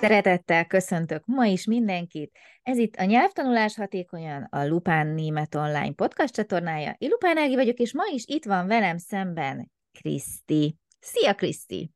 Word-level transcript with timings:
Szeretettel 0.00 0.66
köszöntök 0.66 1.22
ma 1.26 1.44
is 1.44 1.66
mindenkit. 1.66 2.38
Ez 2.62 2.78
itt 2.78 2.94
a 2.96 3.04
Nyelvtanulás 3.04 3.76
Hatékonyan, 3.76 4.42
a 4.50 4.66
Lupán 4.66 5.06
Német 5.06 5.54
Online 5.54 5.92
podcast 5.92 6.34
csatornája. 6.34 6.94
Én 6.98 7.08
Lupán 7.08 7.38
Ági 7.38 7.54
vagyok, 7.54 7.78
és 7.78 7.94
ma 7.94 8.02
is 8.12 8.24
itt 8.26 8.44
van 8.44 8.66
velem 8.66 8.98
szemben 8.98 9.70
Kriszti. 9.92 10.76
Szia, 11.00 11.34
Kriszti! 11.34 11.90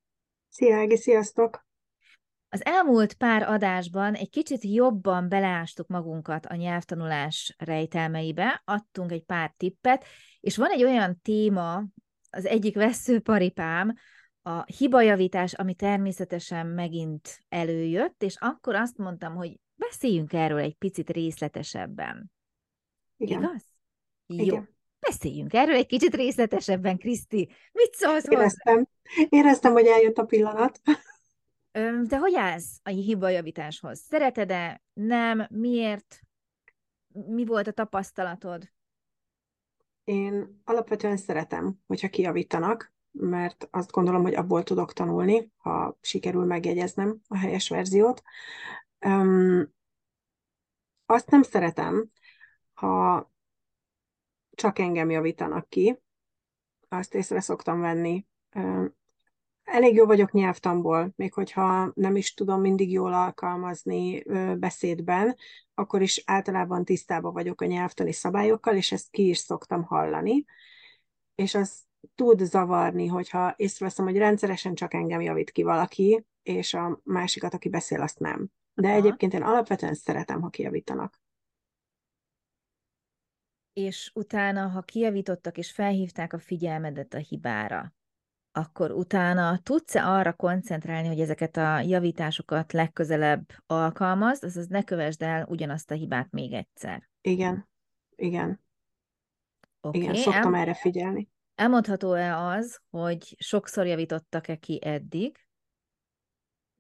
Szia, 0.48 0.77
Ági, 0.77 0.96
sziasztok! 0.96 1.66
Az 2.48 2.64
elmúlt 2.64 3.14
pár 3.14 3.43
adásban 3.43 4.14
egy 4.14 4.30
kicsit 4.30 4.64
jobban 4.64 5.29
beleástuk 5.29 5.86
magunkat 5.86 6.46
a 6.46 6.55
nyelvtanulás 6.55 7.55
rejtelmeibe, 7.59 8.62
adtunk 8.64 9.12
egy 9.12 9.23
pár 9.23 9.55
tippet, 9.57 10.05
és 10.41 10.57
van 10.57 10.71
egy 10.71 10.84
olyan 10.84 11.21
téma, 11.23 11.84
az 12.30 12.46
egyik 12.46 12.74
veszőparipám, 12.74 13.95
a 14.47 14.65
hibajavítás, 14.65 15.53
ami 15.53 15.75
természetesen 15.75 16.66
megint 16.66 17.45
előjött, 17.48 18.23
és 18.23 18.37
akkor 18.39 18.75
azt 18.75 18.97
mondtam, 18.97 19.35
hogy 19.35 19.61
beszéljünk 19.75 20.33
erről 20.33 20.59
egy 20.59 20.75
picit 20.75 21.11
részletesebben. 21.11 22.33
Igen. 23.16 23.43
Igaz? 23.43 23.65
Igen. 24.27 24.47
Jó. 24.47 24.62
Beszéljünk 24.99 25.52
erről 25.52 25.75
egy 25.75 25.87
kicsit 25.87 26.15
részletesebben, 26.15 26.99
Kriszti. 26.99 27.49
Mit 27.73 27.95
szólsz 27.95 28.27
hozzá? 28.27 28.41
Éreztem, 28.41 28.88
éreztem, 29.29 29.73
hogy 29.73 29.87
eljött 29.87 30.19
a 30.19 30.25
pillanat. 30.25 30.80
Te 32.09 32.19
hogy 32.19 32.35
állsz 32.35 32.80
a 32.83 32.88
hibajavításhoz? 32.88 33.99
Szereted-e? 33.99 34.83
Nem? 34.93 35.47
Miért? 35.51 36.21
Mi 37.09 37.45
volt 37.45 37.66
a 37.66 37.73
tapasztalatod? 37.73 38.73
Én 40.05 40.61
alapvetően 40.65 41.16
szeretem, 41.16 41.79
hogyha 41.87 42.09
kijavítanak, 42.09 42.93
mert 43.18 43.68
azt 43.70 43.90
gondolom, 43.90 44.23
hogy 44.23 44.34
abból 44.34 44.62
tudok 44.62 44.93
tanulni, 44.93 45.52
ha 45.57 45.98
sikerül 46.01 46.45
megjegyeznem 46.45 47.21
a 47.29 47.37
helyes 47.37 47.68
verziót. 47.68 48.23
Um, 49.06 49.73
azt 51.06 51.30
nem 51.30 51.43
szeretem, 51.43 52.10
ha 52.73 53.32
csak 54.51 54.79
engem 54.79 55.10
javítanak 55.10 55.68
ki. 55.68 56.02
Azt 56.88 57.15
észre 57.15 57.40
szoktam 57.40 57.80
venni. 57.80 58.26
Um, 58.54 58.95
elég 59.65 59.95
jó 59.95 60.06
vagyok 60.06 60.32
nyelvtamból, 60.32 61.12
még 61.16 61.32
hogyha 61.32 61.93
nem 61.95 62.16
is 62.16 62.34
tudom 62.34 62.60
mindig 62.60 62.90
jól 62.93 63.12
alkalmazni 63.12 64.22
beszédben, 64.59 65.37
akkor 65.75 66.03
is 66.03 66.22
általában 66.26 66.84
tisztában 66.84 67.32
vagyok 67.32 67.60
a 67.60 67.65
nyelvtani 67.66 68.12
szabályokkal, 68.12 68.76
és 68.76 68.93
ezt 68.93 69.10
ki 69.10 69.28
is 69.28 69.38
szoktam 69.38 69.82
hallani. 69.82 70.44
És 71.34 71.54
az 71.54 71.82
tud 72.15 72.41
zavarni, 72.41 73.06
hogyha 73.06 73.55
észreveszem, 73.56 74.05
hogy 74.05 74.16
rendszeresen 74.16 74.75
csak 74.75 74.94
engem 74.94 75.21
javít 75.21 75.50
ki 75.50 75.62
valaki, 75.62 76.27
és 76.43 76.75
a 76.75 77.00
másikat, 77.05 77.55
aki 77.55 77.69
beszél, 77.69 78.00
azt 78.00 78.19
nem. 78.19 78.50
De 78.75 78.88
Aha. 78.88 78.97
egyébként 78.97 79.33
én 79.33 79.43
alapvetően 79.43 79.94
szeretem, 79.94 80.41
ha 80.41 80.49
kijavítanak. 80.49 81.21
És 83.72 84.11
utána, 84.15 84.69
ha 84.69 84.83
kijavítottak 84.83 85.59
és 85.59 85.72
felhívták 85.72 86.33
a 86.33 86.38
figyelmedet 86.38 87.15
a 87.15 87.19
hibára, 87.19 87.94
akkor 88.53 88.91
utána 88.91 89.59
tudsz-e 89.59 90.06
arra 90.06 90.33
koncentrálni, 90.33 91.09
hogy 91.09 91.21
ezeket 91.21 91.56
a 91.56 91.81
javításokat 91.81 92.72
legközelebb 92.72 93.47
alkalmazd, 93.66 94.44
azaz 94.44 94.66
ne 94.66 94.83
kövesd 94.83 95.22
el 95.22 95.47
ugyanazt 95.49 95.91
a 95.91 95.94
hibát 95.94 96.31
még 96.31 96.53
egyszer. 96.53 97.09
Igen, 97.21 97.69
igen, 98.16 98.65
Oké, 99.81 99.99
igen, 99.99 100.11
okay. 100.11 100.22
szoktam 100.22 100.55
El, 100.55 100.61
erre 100.61 100.75
figyelni. 100.75 101.28
Elmondható-e 101.55 102.37
az, 102.37 102.81
hogy 102.91 103.37
sokszor 103.38 103.87
javítottak-e 103.87 104.56
ki 104.56 104.81
eddig? 104.84 105.38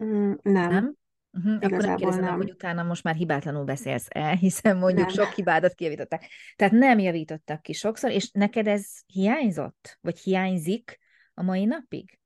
Mm, 0.04 0.32
nem, 0.42 0.70
Nem? 0.70 0.94
Uh-huh. 1.32 1.54
Akkor 1.54 1.84
nem 1.84 1.96
kérdezem 1.96 2.24
nem. 2.24 2.36
hogy 2.36 2.50
utána 2.50 2.82
most 2.82 3.02
már 3.02 3.14
hibátlanul 3.14 3.64
beszélsz 3.64 4.06
el, 4.08 4.34
hiszen 4.46 4.76
mondjuk 4.76 5.06
Nem. 5.06 5.14
sok 5.14 5.32
hibádat 5.32 5.74
kijavították. 5.74 6.28
Tehát 6.56 6.72
nem 6.72 6.98
javítottak 6.98 7.62
ki 7.62 7.72
sokszor, 7.72 8.10
és 8.10 8.30
neked 8.30 8.66
ez 8.66 8.86
hiányzott? 9.06 9.98
Vagy 10.00 10.18
hiányzik 10.18 10.98
a 11.34 11.42
mai 11.42 11.64
napig? 11.64 12.18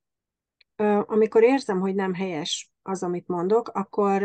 Amikor 1.06 1.42
érzem, 1.42 1.80
hogy 1.80 1.94
nem 1.94 2.14
helyes 2.14 2.70
az, 2.82 3.02
amit 3.02 3.28
mondok, 3.28 3.68
akkor 3.68 4.22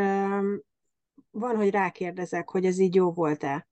van, 1.31 1.55
hogy 1.55 1.69
rákérdezek, 1.69 2.49
hogy 2.49 2.65
ez 2.65 2.79
így 2.79 2.95
jó 2.95 3.11
volt-e, 3.11 3.67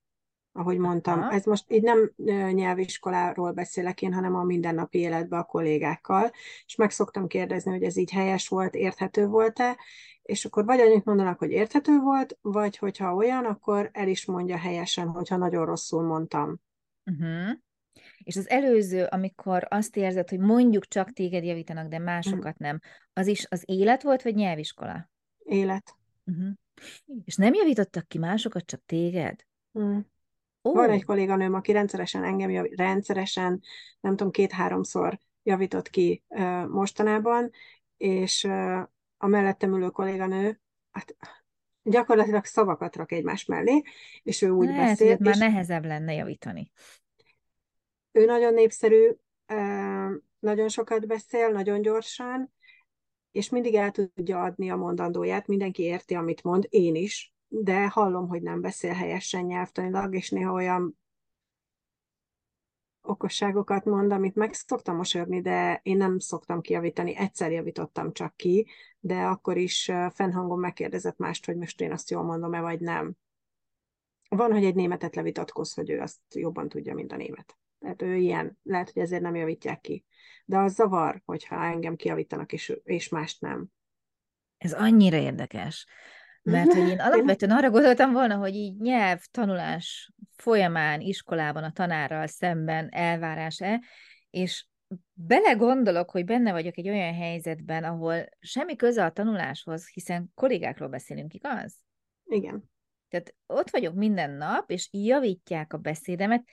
ahogy 0.53 0.78
mondtam. 0.78 1.19
Aha. 1.19 1.31
Ez 1.31 1.45
most 1.45 1.72
így 1.72 1.81
nem 1.81 2.12
nyelviskoláról 2.51 3.51
beszélek 3.51 4.01
én, 4.01 4.13
hanem 4.13 4.35
a 4.35 4.44
mindennapi 4.44 5.00
életben 5.00 5.39
a 5.39 5.44
kollégákkal, 5.44 6.31
és 6.66 6.75
meg 6.75 6.91
szoktam 6.91 7.28
kérdezni, 7.28 7.72
hogy 7.72 7.84
ez 7.84 7.97
így 7.97 8.12
helyes 8.12 8.47
volt, 8.47 8.75
érthető 8.75 9.28
volt-e, 9.28 9.78
és 10.22 10.45
akkor 10.45 10.66
vagy 10.66 10.79
annyit 10.79 11.06
mondanak, 11.06 11.39
hogy 11.39 11.51
érthető 11.51 12.00
volt, 12.00 12.38
vagy 12.41 12.78
hogyha 12.78 13.16
olyan, 13.16 13.45
akkor 13.45 13.89
el 13.94 14.07
is 14.07 14.25
mondja 14.25 14.57
helyesen, 14.57 15.07
hogyha 15.07 15.38
nagyon 15.38 15.66
rosszul 15.66 16.03
mondtam. 16.03 16.59
Uh-huh. 17.06 17.57
És 18.23 18.35
az 18.35 18.50
előző, 18.50 19.03
amikor 19.03 19.66
azt 19.69 19.95
érzed, 19.95 20.29
hogy 20.29 20.39
mondjuk 20.39 20.88
csak 20.88 21.12
téged 21.12 21.44
javítanak, 21.44 21.88
de 21.88 22.00
másokat 22.00 22.57
nem, 22.57 22.79
az 23.13 23.28
is 23.28 23.45
az 23.50 23.63
élet 23.66 24.03
volt, 24.03 24.22
vagy 24.22 24.35
nyelviskola? 24.35 25.09
Élet. 25.38 25.95
Uh-huh. 26.25 26.51
És 27.25 27.35
nem 27.35 27.53
javítottak 27.53 28.07
ki 28.07 28.18
másokat, 28.18 28.66
csak 28.66 28.81
téged? 28.85 29.45
Mm. 29.79 30.00
Ó, 30.64 30.74
Van 30.74 30.90
egy 30.90 31.06
kolléganőm, 31.06 31.54
aki 31.54 31.72
rendszeresen 31.72 32.24
engem 32.24 32.50
jav- 32.50 32.76
rendszeresen, 32.76 33.62
nem 34.00 34.16
tudom, 34.16 34.32
két-háromszor 34.32 35.20
javított 35.44 35.90
ki 35.90 36.24
ö, 36.28 36.68
mostanában, 36.68 37.52
és 37.98 38.44
ö, 38.44 38.80
a 39.18 39.28
mellettem 39.28 39.74
ülő 39.74 39.90
kolléganő, 39.90 40.60
hát 40.92 41.16
gyakorlatilag 41.84 42.46
szavakat 42.46 42.96
rak 42.96 43.12
egymás 43.12 43.46
mellé, 43.46 43.82
és 44.24 44.42
ő 44.42 44.50
úgy 44.50 44.68
hogy 44.68 44.76
beszél, 44.76 45.14
ott 45.14 45.20
már 45.20 45.34
és 45.34 45.40
nehezebb 45.40 45.86
lenne 45.86 46.14
javítani. 46.14 46.72
ő 48.12 48.26
nagyon 48.26 48.54
népszerű, 48.54 49.12
ö, 49.46 49.56
nagyon 50.40 50.70
sokat 50.70 51.08
beszél, 51.08 51.50
nagyon 51.50 51.82
gyorsan, 51.82 52.54
és 53.32 53.50
mindig 53.50 53.76
el 53.76 53.92
tudja 53.92 54.42
adni 54.42 54.70
a 54.70 54.76
mondandóját, 54.76 55.48
mindenki 55.48 55.84
érti, 55.84 56.14
amit 56.14 56.44
mond, 56.44 56.68
én 56.70 56.96
is, 56.96 57.31
de 57.53 57.88
hallom, 57.88 58.28
hogy 58.28 58.41
nem 58.41 58.62
beszél 58.62 58.94
helyesen 58.94 59.44
nyelvtanilag, 59.44 60.16
és 60.16 60.29
néha 60.29 60.51
olyan 60.51 60.97
okosságokat 63.01 63.85
mond, 63.85 64.12
amit 64.12 64.35
meg 64.35 64.53
szoktam 64.53 64.95
mosolyogni, 64.95 65.41
de 65.41 65.79
én 65.84 65.97
nem 65.97 66.19
szoktam 66.19 66.62
kijavítani. 66.62 67.16
Egyszer 67.16 67.51
javítottam 67.51 68.13
csak 68.13 68.35
ki, 68.35 68.67
de 69.00 69.16
akkor 69.16 69.57
is 69.57 69.91
fennhangon 70.13 70.59
megkérdezett 70.59 71.17
mást, 71.17 71.45
hogy 71.45 71.56
most 71.56 71.81
én 71.81 71.91
azt 71.91 72.09
jól 72.09 72.23
mondom-e, 72.23 72.62
vagy 72.62 72.79
nem. 72.79 73.13
Van, 74.29 74.51
hogy 74.51 74.66
egy 74.66 74.75
németet 74.75 75.16
levitatkoz, 75.16 75.73
hogy 75.73 75.89
ő 75.89 76.00
azt 76.00 76.19
jobban 76.35 76.69
tudja, 76.69 76.94
mint 76.94 77.12
a 77.12 77.16
német. 77.16 77.57
Tehát 77.79 78.01
ő 78.01 78.16
ilyen, 78.16 78.57
lehet, 78.63 78.91
hogy 78.91 79.01
ezért 79.01 79.22
nem 79.22 79.35
javítják 79.35 79.81
ki. 79.81 80.06
De 80.45 80.57
az 80.57 80.73
zavar, 80.73 81.22
hogyha 81.25 81.63
engem 81.63 81.95
kijavítanak, 81.95 82.53
és, 82.53 82.73
és 82.83 83.09
mást 83.09 83.41
nem. 83.41 83.68
Ez 84.57 84.73
annyira 84.73 85.18
érdekes. 85.18 85.85
Mert 86.41 86.74
hogy 86.74 86.90
én 86.94 87.00
alapvetően 87.00 87.52
arra 87.52 87.69
gondoltam 87.69 88.12
volna, 88.12 88.35
hogy 88.35 88.56
így 88.56 88.78
nyelvtanulás 88.79 90.12
folyamán, 90.35 91.02
iskolában 91.02 91.63
a 91.63 91.72
tanárral 91.72 92.28
szemben 92.28 92.90
elvárás-e, 92.91 93.81
és 94.29 94.66
belegondolok, 95.13 96.12
hogy 96.12 96.25
benne 96.25 96.51
vagyok 96.51 96.78
egy 96.78 96.90
olyan 96.90 97.13
helyzetben, 97.13 97.84
ahol 97.84 98.25
semmi 98.40 98.75
köze 98.75 99.06
a 99.06 99.12
tanuláshoz, 99.12 99.88
hiszen 99.88 100.31
kollégákról 100.35 100.88
beszélünk, 100.88 101.34
igaz? 101.34 101.75
Igen. 102.25 102.69
Tehát 103.09 103.35
ott 103.46 103.69
vagyok 103.69 103.94
minden 103.94 104.31
nap, 104.31 104.72
és 104.72 104.90
javítják 104.91 105.74
a 105.74 105.78
beszédemet, 105.78 106.44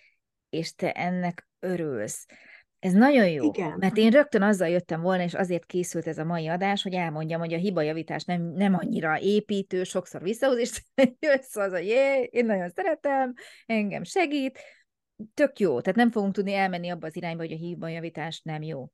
és 0.48 0.74
te 0.74 0.92
ennek 0.92 1.48
örülsz. 1.58 2.26
Ez 2.78 2.92
nagyon 2.92 3.28
jó, 3.28 3.44
Igen. 3.44 3.74
mert 3.78 3.96
én 3.96 4.10
rögtön 4.10 4.42
azzal 4.42 4.68
jöttem 4.68 5.00
volna, 5.00 5.22
és 5.22 5.34
azért 5.34 5.64
készült 5.64 6.06
ez 6.06 6.18
a 6.18 6.24
mai 6.24 6.46
adás, 6.46 6.82
hogy 6.82 6.94
elmondjam, 6.94 7.40
hogy 7.40 7.52
a 7.52 7.58
hibajavítás 7.58 8.24
nem, 8.24 8.42
nem 8.42 8.74
annyira 8.74 9.20
építő, 9.20 9.84
sokszor 9.84 10.22
visszahoz, 10.22 10.58
és 10.58 10.82
jössz 11.20 11.56
az, 11.56 11.72
hogy 11.72 11.86
jé, 11.86 12.28
én 12.30 12.46
nagyon 12.46 12.68
szeretem, 12.68 13.34
engem 13.66 14.02
segít, 14.02 14.58
tök 15.34 15.58
jó, 15.58 15.80
tehát 15.80 15.96
nem 15.96 16.10
fogunk 16.10 16.32
tudni 16.32 16.52
elmenni 16.52 16.88
abba 16.88 17.06
az 17.06 17.16
irányba, 17.16 17.42
hogy 17.42 17.52
a 17.52 17.56
hibajavítás 17.56 18.40
nem 18.42 18.62
jó. 18.62 18.88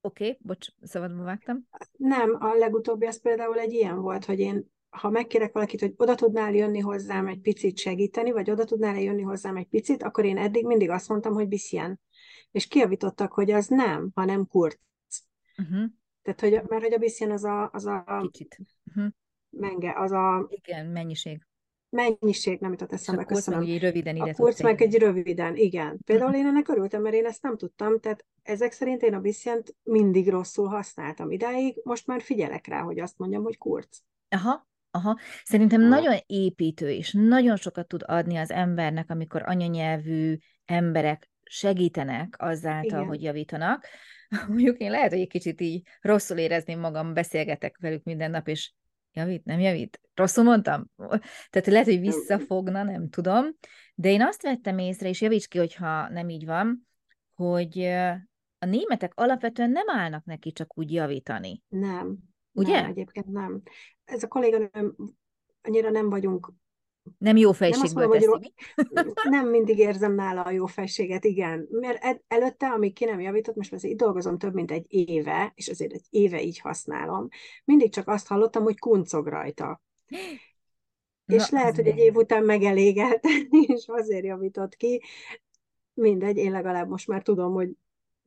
Oké, 0.00 0.24
okay, 0.24 0.38
bocs, 0.42 0.66
szabadba 0.82 1.22
vágtam. 1.22 1.68
Nem, 1.96 2.36
a 2.40 2.54
legutóbbi 2.54 3.06
az 3.06 3.20
például 3.20 3.58
egy 3.58 3.72
ilyen 3.72 4.00
volt, 4.00 4.24
hogy 4.24 4.38
én, 4.38 4.70
ha 4.90 5.10
megkérek 5.10 5.52
valakit, 5.52 5.80
hogy 5.80 5.92
oda 5.96 6.14
tudnál 6.14 6.54
jönni 6.54 6.80
hozzám 6.80 7.26
egy 7.26 7.40
picit 7.40 7.78
segíteni, 7.78 8.30
vagy 8.30 8.50
oda 8.50 8.64
tudnál 8.64 9.00
jönni 9.00 9.22
hozzám 9.22 9.56
egy 9.56 9.68
picit, 9.68 10.02
akkor 10.02 10.24
én 10.24 10.38
eddig 10.38 10.66
mindig 10.66 10.90
azt 10.90 11.08
mondtam, 11.08 11.32
hogy 11.32 11.48
bisschen. 11.48 12.00
És 12.50 12.66
kijavítottak, 12.66 13.32
hogy 13.32 13.50
az 13.50 13.66
nem, 13.66 14.10
hanem 14.14 14.46
kurz. 14.46 14.78
Uh-huh. 15.58 15.84
Tehát, 16.22 16.40
hogy, 16.40 16.68
mert 16.68 16.82
hogy 16.82 16.92
a 16.92 16.98
bisschen 16.98 17.30
az 17.30 17.44
a, 17.44 17.70
az 17.72 17.86
a 17.86 18.28
Kicsit. 18.30 18.58
Uh-huh. 18.84 19.12
menge, 19.50 19.92
az 19.96 20.12
a 20.12 20.46
Igen, 20.48 20.86
mennyiség. 20.86 21.46
mennyiség, 21.88 22.60
nem 22.60 22.70
jutott 22.70 22.92
eszembe, 22.92 23.22
a 23.22 23.24
meg 23.24 23.34
köszönöm. 23.36 23.62
így 23.62 23.80
röviden 23.80 24.14
A 24.14 24.24
ide 24.24 24.32
kurz 24.32 24.54
tudta 24.56 24.70
meg 24.70 24.82
egy 24.82 24.98
röviden, 24.98 25.56
igen. 25.56 25.98
Például 26.04 26.34
én 26.34 26.46
ennek 26.46 26.68
örültem, 26.68 27.02
mert 27.02 27.14
én 27.14 27.26
ezt 27.26 27.42
nem 27.42 27.56
tudtam, 27.56 28.00
tehát 28.00 28.24
ezek 28.42 28.72
szerint 28.72 29.02
én 29.02 29.14
a 29.14 29.20
biszjent 29.20 29.74
mindig 29.82 30.28
rosszul 30.28 30.66
használtam 30.66 31.30
idáig, 31.30 31.80
most 31.84 32.06
már 32.06 32.22
figyelek 32.22 32.66
rá, 32.66 32.80
hogy 32.80 32.98
azt 32.98 33.18
mondjam, 33.18 33.42
hogy 33.42 33.58
kurz. 33.58 34.02
Aha, 34.28 34.68
Aha, 34.92 35.18
szerintem 35.44 35.80
nagyon 35.80 36.16
építő, 36.26 36.90
és 36.90 37.12
nagyon 37.12 37.56
sokat 37.56 37.88
tud 37.88 38.02
adni 38.06 38.36
az 38.36 38.50
embernek, 38.50 39.10
amikor 39.10 39.42
anyanyelvű 39.46 40.36
emberek 40.64 41.30
segítenek 41.52 42.34
azáltal, 42.38 42.98
Igen. 42.98 43.06
hogy 43.06 43.22
javítanak. 43.22 43.86
Mondjuk 44.48 44.78
én 44.78 44.90
lehet, 44.90 45.10
hogy 45.10 45.20
egy 45.20 45.28
kicsit 45.28 45.60
így 45.60 45.86
rosszul 46.00 46.38
érezném 46.38 46.80
magam, 46.80 47.14
beszélgetek 47.14 47.78
velük 47.80 48.04
minden 48.04 48.30
nap, 48.30 48.48
és 48.48 48.72
javít, 49.12 49.44
nem 49.44 49.60
javít? 49.60 50.00
Rosszul 50.14 50.44
mondtam? 50.44 50.90
Tehát 51.50 51.66
lehet, 51.66 51.86
hogy 51.86 52.00
visszafogna, 52.00 52.82
nem 52.82 53.08
tudom. 53.08 53.46
De 53.94 54.08
én 54.08 54.22
azt 54.22 54.42
vettem 54.42 54.78
észre, 54.78 55.08
és 55.08 55.20
javíts 55.20 55.46
ki, 55.48 55.58
hogyha 55.58 56.08
nem 56.08 56.28
így 56.28 56.46
van, 56.46 56.88
hogy 57.34 57.78
a 58.58 58.66
németek 58.66 59.12
alapvetően 59.14 59.70
nem 59.70 59.88
állnak 59.88 60.24
neki 60.24 60.52
csak 60.52 60.78
úgy 60.78 60.92
javítani. 60.92 61.62
Nem. 61.68 62.16
Ugye? 62.52 62.80
Nem, 62.80 62.90
egyébként 62.90 63.26
nem. 63.26 63.62
Ez 64.04 64.22
a 64.22 64.28
kolléganőm, 64.28 64.94
annyira 65.62 65.90
nem 65.90 66.10
vagyunk 66.10 66.52
nem 67.18 67.36
jó 67.36 67.52
fejségből 67.52 68.06
nem, 68.06 68.12
teszi, 68.12 68.26
mondom, 68.26 69.12
nem 69.30 69.48
mindig 69.48 69.78
érzem 69.78 70.14
nála 70.14 70.42
a 70.42 70.50
jó 70.50 70.66
fejséget, 70.66 71.24
igen. 71.24 71.68
Mert 71.70 72.22
előtte, 72.28 72.68
amíg 72.68 72.94
ki 72.94 73.04
nem 73.04 73.20
javított, 73.20 73.56
most 73.56 73.72
azért 73.72 73.92
itt 73.92 74.00
dolgozom 74.00 74.38
több 74.38 74.54
mint 74.54 74.70
egy 74.70 74.86
éve, 74.88 75.52
és 75.54 75.68
azért 75.68 75.92
egy 75.92 76.04
éve 76.10 76.42
így 76.42 76.58
használom, 76.58 77.28
mindig 77.64 77.92
csak 77.92 78.08
azt 78.08 78.26
hallottam, 78.26 78.62
hogy 78.62 78.78
kuncog 78.78 79.26
rajta. 79.26 79.82
Na, 81.24 81.34
és 81.34 81.50
lehet, 81.50 81.76
hogy 81.76 81.86
egy 81.86 81.98
év 81.98 82.14
után 82.14 82.44
megelégelt, 82.44 83.24
és 83.66 83.84
azért 83.86 84.24
javított 84.24 84.76
ki. 84.76 85.02
Mindegy, 85.94 86.36
én 86.36 86.50
legalább 86.50 86.88
most 86.88 87.06
már 87.06 87.22
tudom, 87.22 87.52
hogy 87.52 87.70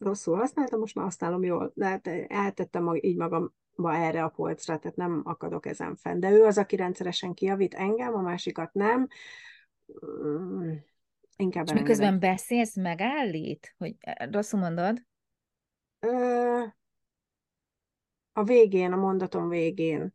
rosszul 0.03 0.37
használtam, 0.37 0.79
most 0.79 0.95
már 0.95 1.05
használom 1.05 1.43
jól. 1.43 1.71
De 1.75 1.85
hát 1.85 2.07
eltettem 2.27 2.95
így 2.95 3.17
magam 3.17 3.53
erre 3.77 4.23
a 4.23 4.29
polcra, 4.29 4.79
tehát 4.79 4.97
nem 4.97 5.21
akadok 5.23 5.65
ezen 5.65 5.95
fenn. 5.95 6.19
De 6.19 6.31
ő 6.31 6.43
az, 6.43 6.57
aki 6.57 6.75
rendszeresen 6.75 7.33
kijavít 7.33 7.73
engem, 7.73 8.15
a 8.15 8.21
másikat 8.21 8.73
nem. 8.73 9.07
Mm, 10.05 10.71
inkább 11.35 11.65
És 11.65 11.73
miközben 11.73 12.19
beszélsz, 12.19 12.75
megállít? 12.75 13.75
Hogy 13.77 13.95
eh, 13.99 14.31
rosszul 14.31 14.59
mondod? 14.59 15.05
a 18.33 18.43
végén, 18.43 18.91
a 18.91 18.95
mondatom 18.95 19.49
végén 19.49 20.13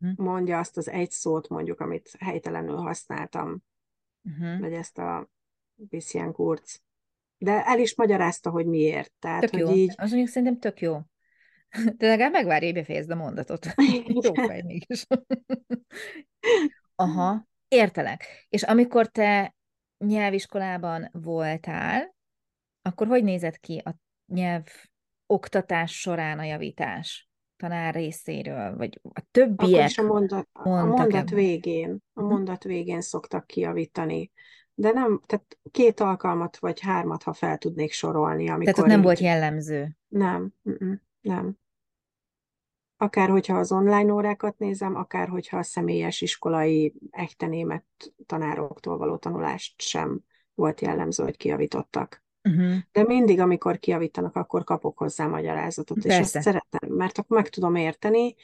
uh-huh. 0.00 0.26
mondja 0.26 0.58
azt 0.58 0.76
az 0.76 0.88
egy 0.88 1.10
szót, 1.10 1.48
mondjuk, 1.48 1.80
amit 1.80 2.16
helytelenül 2.18 2.76
használtam. 2.76 3.62
Uh-huh. 4.22 4.60
Vagy 4.60 4.72
ezt 4.72 4.98
a 4.98 5.28
bisschen 5.74 6.32
kurz. 6.32 6.82
De 7.42 7.64
el 7.64 7.78
is 7.78 7.96
magyarázta, 7.96 8.50
hogy 8.50 8.66
miért. 8.66 9.12
Tehát, 9.18 9.40
tök 9.40 9.50
hogy 9.50 9.60
jó. 9.60 9.70
Így... 9.70 9.94
Az 9.96 10.08
mondjuk 10.08 10.28
szerintem 10.28 10.58
tök 10.58 10.80
jó. 10.80 11.00
De 11.98 12.06
legalább 12.06 12.32
megvárj, 12.32 12.72
befejezd 12.72 13.10
a 13.10 13.14
mondatot. 13.14 13.66
Jó 14.22 14.34
fej 14.34 14.62
mégis. 14.62 15.06
Aha, 16.94 17.48
értelek. 17.68 18.46
És 18.48 18.62
amikor 18.62 19.06
te 19.06 19.54
nyelviskolában 19.98 21.08
voltál, 21.12 22.14
akkor 22.82 23.06
hogy 23.06 23.24
nézett 23.24 23.58
ki 23.58 23.82
a 23.84 23.94
nyelv 24.26 24.66
oktatás 25.26 26.00
során 26.00 26.38
a 26.38 26.44
javítás? 26.44 27.30
tanár 27.60 27.94
részéről, 27.94 28.76
vagy 28.76 29.00
a 29.12 29.22
többiek 29.30 29.70
Akkor 29.70 29.84
is 29.84 29.98
a 29.98 30.02
mondat, 30.02 30.48
a 30.52 30.68
mondat 30.68 31.30
végén, 31.30 32.02
a 32.12 32.20
mhm. 32.20 32.30
mondat 32.30 32.62
végén 32.62 33.00
szoktak 33.00 33.46
kiavítani. 33.46 34.30
De 34.74 34.92
nem, 34.92 35.20
tehát 35.26 35.58
két 35.70 36.00
alkalmat 36.00 36.58
vagy 36.58 36.80
hármat, 36.80 37.22
ha 37.22 37.32
fel 37.32 37.58
tudnék 37.58 37.92
sorolni. 37.92 38.48
Amikor 38.48 38.64
tehát 38.64 38.78
ott 38.78 38.86
nem 38.86 38.98
így... 38.98 39.04
volt 39.04 39.18
jellemző? 39.18 39.96
Nem, 40.08 40.52
nem. 41.20 41.58
Akár 42.96 43.28
hogyha 43.28 43.58
az 43.58 43.72
online 43.72 44.12
órákat 44.12 44.58
nézem, 44.58 44.96
akár 44.96 45.28
hogyha 45.28 45.58
a 45.58 45.62
személyes 45.62 46.20
iskolai 46.20 46.94
echte 47.10 47.46
német 47.46 47.84
tanároktól 48.26 48.98
való 48.98 49.16
tanulást 49.16 49.80
sem 49.80 50.20
volt 50.54 50.80
jellemző, 50.80 51.24
hogy 51.24 51.36
kiavítottak. 51.36 52.24
Uh-huh. 52.42 52.76
De 52.92 53.02
mindig, 53.02 53.40
amikor 53.40 53.78
kiavítanak, 53.78 54.36
akkor 54.36 54.64
kapok 54.64 54.98
hozzá 54.98 55.26
magyarázatot, 55.26 56.02
Persze. 56.02 56.18
és 56.18 56.24
ezt 56.24 56.44
szeretem, 56.44 56.90
mert 56.90 57.18
akkor 57.18 57.36
meg 57.36 57.48
tudom 57.48 57.74
érteni, 57.74 58.34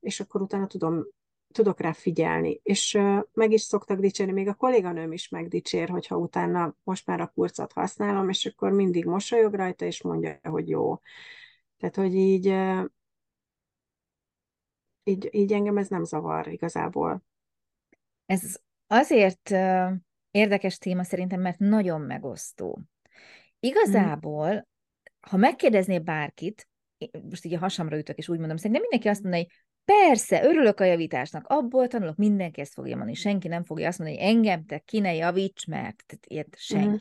és 0.00 0.20
akkor 0.20 0.40
utána 0.42 0.66
tudom, 0.66 1.06
tudok 1.52 1.80
rá 1.80 1.92
figyelni. 1.92 2.60
És 2.62 2.98
meg 3.32 3.52
is 3.52 3.60
szoktak 3.60 4.00
dicsérni, 4.00 4.32
még 4.32 4.48
a 4.48 4.54
kolléganőm 4.54 5.12
is 5.12 5.28
megdicsér, 5.28 5.88
hogyha 5.88 6.16
utána 6.16 6.76
most 6.82 7.06
már 7.06 7.20
a 7.20 7.32
kurcot 7.34 7.72
használom, 7.72 8.28
és 8.28 8.46
akkor 8.46 8.72
mindig 8.72 9.04
mosolyog 9.04 9.54
rajta, 9.54 9.84
és 9.84 10.02
mondja, 10.02 10.38
hogy 10.42 10.68
jó. 10.68 11.00
Tehát, 11.78 11.94
hogy 11.94 12.14
így, 12.14 12.54
így, 15.04 15.28
így 15.30 15.52
engem 15.52 15.76
ez 15.76 15.88
nem 15.88 16.04
zavar 16.04 16.48
igazából. 16.48 17.22
Ez 18.26 18.60
azért 18.86 19.50
érdekes 20.30 20.78
téma 20.78 21.04
szerintem, 21.04 21.40
mert 21.40 21.58
nagyon 21.58 22.00
megosztó. 22.00 22.80
Igazából, 23.60 24.48
hmm. 24.48 24.66
ha 25.20 25.36
megkérdezné 25.36 25.98
bárkit, 25.98 26.68
most 27.22 27.44
így 27.44 27.54
a 27.54 27.58
hasamra 27.58 27.98
ütök, 27.98 28.16
és 28.16 28.28
úgy 28.28 28.38
mondom, 28.38 28.56
szerintem 28.56 28.80
mindenki 28.80 29.08
azt 29.08 29.22
mondja, 29.22 29.40
hogy 29.40 29.52
persze, 29.90 30.44
örülök 30.44 30.80
a 30.80 30.84
javításnak, 30.84 31.46
abból 31.46 31.88
tanulok, 31.88 32.16
mindenki 32.16 32.60
ezt 32.60 32.72
fogja 32.72 32.96
mondani, 32.96 33.16
senki 33.16 33.48
nem 33.48 33.64
fogja 33.64 33.88
azt 33.88 33.98
mondani, 33.98 34.20
hogy 34.20 34.28
engem 34.28 34.64
te 34.64 34.78
ki 34.78 34.98
ne 34.98 35.14
javíts, 35.14 35.66
mert 35.66 36.04
tehát 36.06 36.26
ért 36.26 36.56
senki. 36.58 36.86
Hmm. 36.86 36.98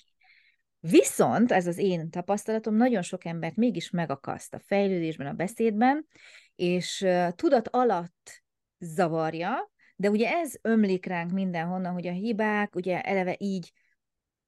Viszont 0.79 1.51
ez 1.51 1.67
az 1.67 1.77
én 1.77 2.09
tapasztalatom 2.09 2.75
nagyon 2.75 3.01
sok 3.01 3.25
embert 3.25 3.55
mégis 3.55 3.89
megakaszt 3.89 4.53
a 4.53 4.59
fejlődésben, 4.59 5.27
a 5.27 5.33
beszédben, 5.33 6.07
és 6.55 7.05
tudat 7.35 7.67
alatt 7.67 8.43
zavarja, 8.79 9.71
de 9.95 10.09
ugye 10.09 10.29
ez 10.29 10.53
ömlik 10.61 11.05
ránk 11.05 11.31
mindenhonnan, 11.31 11.93
hogy 11.93 12.07
a 12.07 12.11
hibák, 12.11 12.75
ugye 12.75 13.01
eleve 13.01 13.35
így 13.39 13.71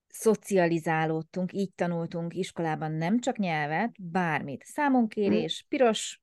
szocializálódtunk, 0.07 1.53
így 1.53 1.73
tanultunk 1.75 2.33
iskolában 2.33 2.91
nem 2.91 3.19
csak 3.19 3.38
nyelvet, 3.38 3.91
bármit. 4.01 4.63
Számonkérés, 4.63 5.63
mm. 5.65 5.67
piros 5.69 6.21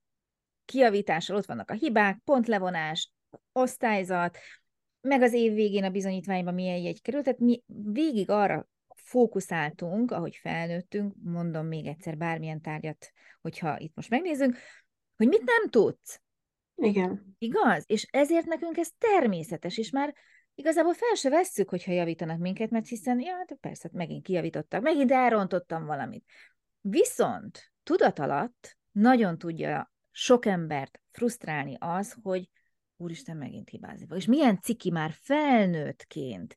kiavítással 0.69 1.37
ott 1.37 1.47
vannak 1.47 1.71
a 1.71 1.75
hibák, 1.75 2.19
pontlevonás, 2.25 3.13
osztályzat, 3.53 4.39
meg 5.01 5.23
az 5.23 5.33
év 5.33 5.55
végén 5.55 5.85
a 5.85 5.91
bizonyítványban 5.91 6.55
milyen 6.55 6.79
jegy 6.79 7.03
került, 7.03 7.25
tehát 7.25 7.39
mi 7.39 7.63
végig 7.93 8.31
arra 8.31 8.69
fókuszáltunk, 8.95 10.11
ahogy 10.11 10.37
felnőttünk, 10.37 11.15
mondom 11.23 11.67
még 11.67 11.87
egyszer 11.87 12.17
bármilyen 12.17 12.61
tárgyat, 12.61 13.13
hogyha 13.41 13.79
itt 13.79 13.95
most 13.95 14.11
megnézzünk, 14.11 14.57
hogy 15.17 15.29
mit 15.29 15.45
nem 15.45 15.71
tudsz. 15.71 16.21
Igen. 16.75 17.37
Igaz? 17.39 17.85
És 17.87 18.07
ezért 18.11 18.47
nekünk 18.47 18.77
ez 18.77 18.91
természetes, 18.99 19.79
és 19.79 19.91
már 19.91 20.15
igazából 20.55 20.95
fel 20.95 21.15
se 21.15 21.31
vesszük, 21.31 21.69
hogyha 21.69 21.93
javítanak 21.93 22.39
minket, 22.39 22.71
mert 22.71 22.89
hiszen, 22.89 23.21
ja, 23.21 23.45
de 23.47 23.55
persze, 23.55 23.89
megint 23.93 24.25
kijavítottak, 24.25 24.83
megint 24.83 25.13
elrontottam 25.13 25.87
valamit. 25.87 26.25
Viszont 26.81 27.73
tudat 27.83 28.19
alatt 28.19 28.77
nagyon 28.93 29.39
tudja 29.39 29.93
sok 30.19 30.47
embert 30.47 31.01
frusztrálni 31.11 31.77
az, 31.79 32.17
hogy 32.23 32.51
úristen, 32.97 33.37
megint 33.37 33.69
hibázni 33.69 34.07
fog. 34.07 34.17
És 34.17 34.27
milyen 34.27 34.61
ciki 34.61 34.91
már 34.91 35.15
felnőttként, 35.21 36.57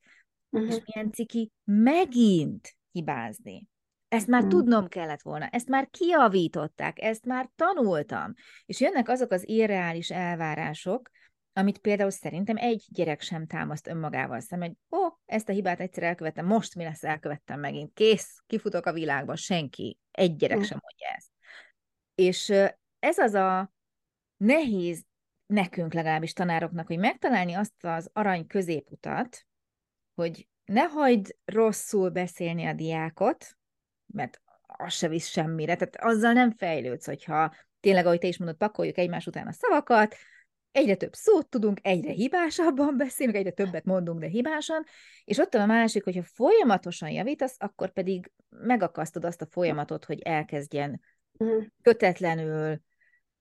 uh-huh. 0.50 0.70
és 0.70 0.82
milyen 0.86 1.12
ciki 1.12 1.52
megint 1.64 2.76
hibázni. 2.92 3.68
Ezt 4.08 4.28
már 4.28 4.42
hmm. 4.42 4.50
tudnom 4.50 4.88
kellett 4.88 5.22
volna, 5.22 5.48
ezt 5.48 5.68
már 5.68 5.90
kiavították, 5.90 7.02
ezt 7.02 7.26
már 7.26 7.50
tanultam. 7.56 8.34
És 8.66 8.80
jönnek 8.80 9.10
azok 9.10 9.32
az 9.32 9.48
irreális 9.48 10.10
elvárások, 10.10 11.10
amit 11.54 11.78
például 11.78 12.10
szerintem 12.10 12.58
egy 12.58 12.86
gyerek 12.88 13.22
sem 13.22 13.48
támaszt 13.48 13.88
önmagával 13.88 14.40
szemben, 14.40 14.78
hogy 14.90 15.00
ó, 15.00 15.08
ezt 15.26 15.50
a 15.50 15.54
hibát 15.54 15.80
egyszer 15.80 16.04
elkövettem, 16.04 16.46
most 16.46 16.76
mi 16.76 16.84
lesz, 16.84 17.04
elkövettem 17.04 17.60
megint, 17.60 17.94
kész, 17.94 18.44
kifutok 18.48 18.86
a 18.86 18.94
világba, 18.94 19.36
senki, 19.36 19.98
egy 20.12 20.36
gyerek 20.36 20.58
hmm. 20.58 20.66
sem 20.66 20.80
mondja 20.82 21.08
ezt. 21.16 21.30
És 22.16 22.54
ez 23.02 23.18
az 23.18 23.34
a 23.34 23.72
nehéz 24.38 25.06
nekünk 25.46 25.94
legalábbis 25.94 26.34
tanároknak, 26.34 26.88
hogy 26.88 26.98
megtalálni 26.98 27.54
azt 27.54 27.86
az 27.86 28.10
arany 28.14 28.48
középutat, 28.48 29.46
hogy 30.14 30.48
ne 30.66 30.84
hagyd 30.84 31.36
rosszul 31.46 32.10
beszélni 32.10 32.66
a 32.66 32.74
diákot, 32.74 33.58
mert 34.06 34.42
az 34.66 34.94
se 34.94 35.08
visz 35.08 35.28
semmire, 35.28 35.76
tehát 35.76 35.96
azzal 35.96 36.34
nem 36.34 36.52
fejlődsz, 36.52 37.06
hogyha 37.06 37.54
tényleg, 37.80 38.06
ahogy 38.06 38.20
te 38.20 38.28
is 38.28 38.38
mondod, 38.38 38.58
pakoljuk 38.58 38.98
egymás 38.98 39.28
után 39.28 39.48
a 39.48 39.52
szavakat, 39.52 40.16
egyre 40.72 40.96
több 40.96 41.14
szót 41.14 41.50
tudunk, 41.50 41.80
egyre 41.82 42.12
hibásabban 42.12 42.98
beszélünk, 43.04 43.38
egyre 43.38 43.52
többet 43.52 43.86
mondunk, 43.86 44.20
de 44.20 44.28
hibásan, 44.28 44.84
és 45.24 45.38
ott 45.38 45.54
a 45.54 45.66
másik, 45.66 46.04
hogyha 46.04 46.24
folyamatosan 46.24 47.10
javítasz, 47.10 47.56
akkor 47.60 47.92
pedig 47.92 48.32
megakasztod 48.50 49.26
azt 49.26 49.42
a 49.42 49.46
folyamatot, 49.46 50.06
hogy 50.06 50.22
elkezdjen 50.22 51.02
mhm. 51.32 51.58
kötetlenül, 51.82 52.82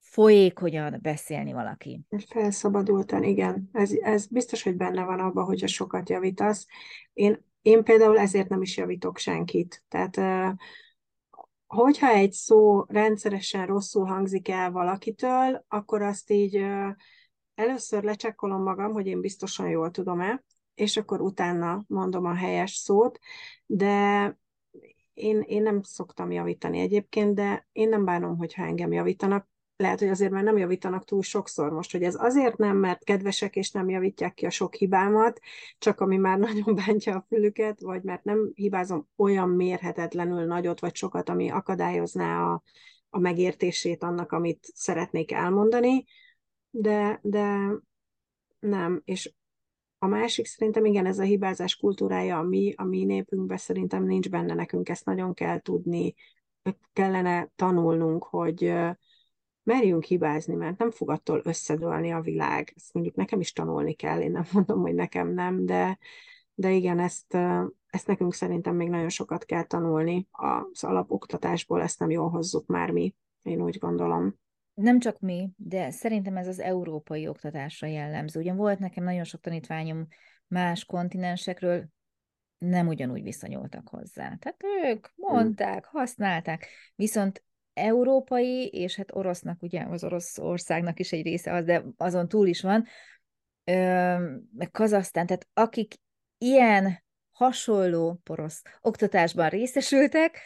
folyékonyan 0.01 0.99
beszélni 1.01 1.53
valaki. 1.53 2.01
Felszabadultan, 2.27 3.23
igen. 3.23 3.69
Ez, 3.71 3.91
ez 3.91 4.27
biztos, 4.27 4.63
hogy 4.63 4.75
benne 4.75 5.03
van 5.03 5.19
abban, 5.19 5.45
hogyha 5.45 5.67
sokat 5.67 6.09
javítasz. 6.09 6.65
Én 7.13 7.49
én 7.61 7.83
például 7.83 8.19
ezért 8.19 8.49
nem 8.49 8.61
is 8.61 8.77
javítok 8.77 9.17
senkit. 9.17 9.83
Tehát, 9.87 10.17
hogyha 11.67 12.07
egy 12.07 12.31
szó 12.31 12.83
rendszeresen 12.87 13.65
rosszul 13.65 14.05
hangzik 14.05 14.47
el 14.47 14.71
valakitől, 14.71 15.65
akkor 15.67 16.01
azt 16.01 16.31
így 16.31 16.65
először 17.55 18.03
lecsekkolom 18.03 18.63
magam, 18.63 18.91
hogy 18.91 19.07
én 19.07 19.21
biztosan 19.21 19.69
jól 19.69 19.91
tudom-e, 19.91 20.43
és 20.75 20.97
akkor 20.97 21.21
utána 21.21 21.83
mondom 21.87 22.25
a 22.25 22.33
helyes 22.33 22.71
szót, 22.71 23.19
de 23.65 24.25
én, 25.13 25.41
én 25.41 25.61
nem 25.61 25.81
szoktam 25.81 26.31
javítani 26.31 26.79
egyébként, 26.79 27.35
de 27.35 27.67
én 27.71 27.89
nem 27.89 28.05
bánom, 28.05 28.37
hogyha 28.37 28.63
engem 28.63 28.91
javítanak. 28.91 29.49
Lehet, 29.81 29.99
hogy 29.99 30.07
azért, 30.07 30.31
mert 30.31 30.45
nem 30.45 30.57
javítanak 30.57 31.05
túl 31.05 31.21
sokszor 31.21 31.71
most, 31.71 31.91
hogy 31.91 32.03
ez 32.03 32.15
azért 32.19 32.57
nem, 32.57 32.77
mert 32.77 33.03
kedvesek 33.03 33.55
és 33.55 33.71
nem 33.71 33.89
javítják 33.89 34.33
ki 34.33 34.45
a 34.45 34.49
sok 34.49 34.73
hibámat, 34.73 35.39
csak 35.77 35.99
ami 35.99 36.17
már 36.17 36.39
nagyon 36.49 36.75
bántja 36.75 37.15
a 37.15 37.25
fülüket, 37.27 37.79
vagy 37.81 38.03
mert 38.03 38.23
nem 38.23 38.51
hibázom 38.53 39.07
olyan 39.15 39.49
mérhetetlenül 39.49 40.45
nagyot 40.45 40.79
vagy 40.79 40.95
sokat, 40.95 41.29
ami 41.29 41.49
akadályozná 41.49 42.51
a, 42.51 42.63
a 43.09 43.19
megértését 43.19 44.03
annak, 44.03 44.31
amit 44.31 44.67
szeretnék 44.73 45.31
elmondani, 45.31 46.05
de, 46.69 47.19
de 47.23 47.57
nem, 48.59 49.01
és 49.05 49.33
a 49.97 50.07
másik 50.07 50.45
szerintem 50.45 50.85
igen, 50.85 51.05
ez 51.05 51.19
a 51.19 51.23
hibázás 51.23 51.75
kultúrája 51.75 52.37
a 52.37 52.43
mi, 52.43 52.73
a 52.77 52.83
mi 52.83 53.03
népünkben 53.03 53.57
szerintem 53.57 54.03
nincs 54.03 54.29
benne, 54.29 54.53
nekünk 54.53 54.89
ezt 54.89 55.05
nagyon 55.05 55.33
kell 55.33 55.59
tudni, 55.59 56.13
kellene 56.93 57.51
tanulnunk, 57.55 58.23
hogy 58.23 58.73
merjünk 59.63 60.03
hibázni, 60.03 60.55
mert 60.55 60.77
nem 60.77 60.91
fog 60.91 61.09
attól 61.09 61.41
összedőlni 61.43 62.11
a 62.11 62.21
világ. 62.21 62.73
Ezt 62.75 62.93
mondjuk 62.93 63.15
nekem 63.15 63.39
is 63.39 63.51
tanulni 63.51 63.93
kell, 63.93 64.21
én 64.21 64.31
nem 64.31 64.45
mondom, 64.53 64.81
hogy 64.81 64.93
nekem 64.93 65.33
nem, 65.33 65.65
de, 65.65 65.97
de 66.53 66.71
igen, 66.71 66.99
ezt, 66.99 67.37
ezt 67.87 68.07
nekünk 68.07 68.33
szerintem 68.33 68.75
még 68.75 68.89
nagyon 68.89 69.09
sokat 69.09 69.45
kell 69.45 69.63
tanulni 69.63 70.27
az 70.31 70.83
alapoktatásból, 70.83 71.81
ezt 71.81 71.99
nem 71.99 72.09
jól 72.09 72.29
hozzuk 72.29 72.65
már 72.65 72.91
mi, 72.91 73.15
én 73.41 73.61
úgy 73.61 73.77
gondolom 73.77 74.39
nem 74.73 74.99
csak 74.99 75.19
mi, 75.19 75.49
de 75.55 75.91
szerintem 75.91 76.37
ez 76.37 76.47
az 76.47 76.59
európai 76.59 77.27
oktatásra 77.27 77.87
jellemző. 77.87 78.39
Ugyan 78.39 78.55
volt 78.55 78.79
nekem 78.79 79.03
nagyon 79.03 79.23
sok 79.23 79.41
tanítványom 79.41 80.07
más 80.47 80.85
kontinensekről, 80.85 81.85
nem 82.57 82.87
ugyanúgy 82.87 83.23
viszonyultak 83.23 83.87
hozzá. 83.87 84.35
Tehát 84.39 84.63
ők 84.85 85.07
mondták, 85.15 85.85
használták, 85.85 86.67
viszont 86.95 87.43
európai, 87.73 88.67
és 88.67 88.95
hát 88.95 89.15
orosznak, 89.15 89.61
ugye 89.61 89.85
az 89.89 90.03
orosz 90.03 90.37
országnak 90.37 90.99
is 90.99 91.11
egy 91.11 91.23
része 91.23 91.53
az, 91.53 91.65
de 91.65 91.83
azon 91.97 92.27
túl 92.27 92.47
is 92.47 92.61
van, 92.61 92.85
meg 94.53 94.71
Kazasztán, 94.71 95.25
tehát 95.25 95.47
akik 95.53 95.93
ilyen 96.37 97.03
hasonló 97.31 98.19
porosz 98.23 98.61
oktatásban 98.81 99.49
részesültek, 99.49 100.39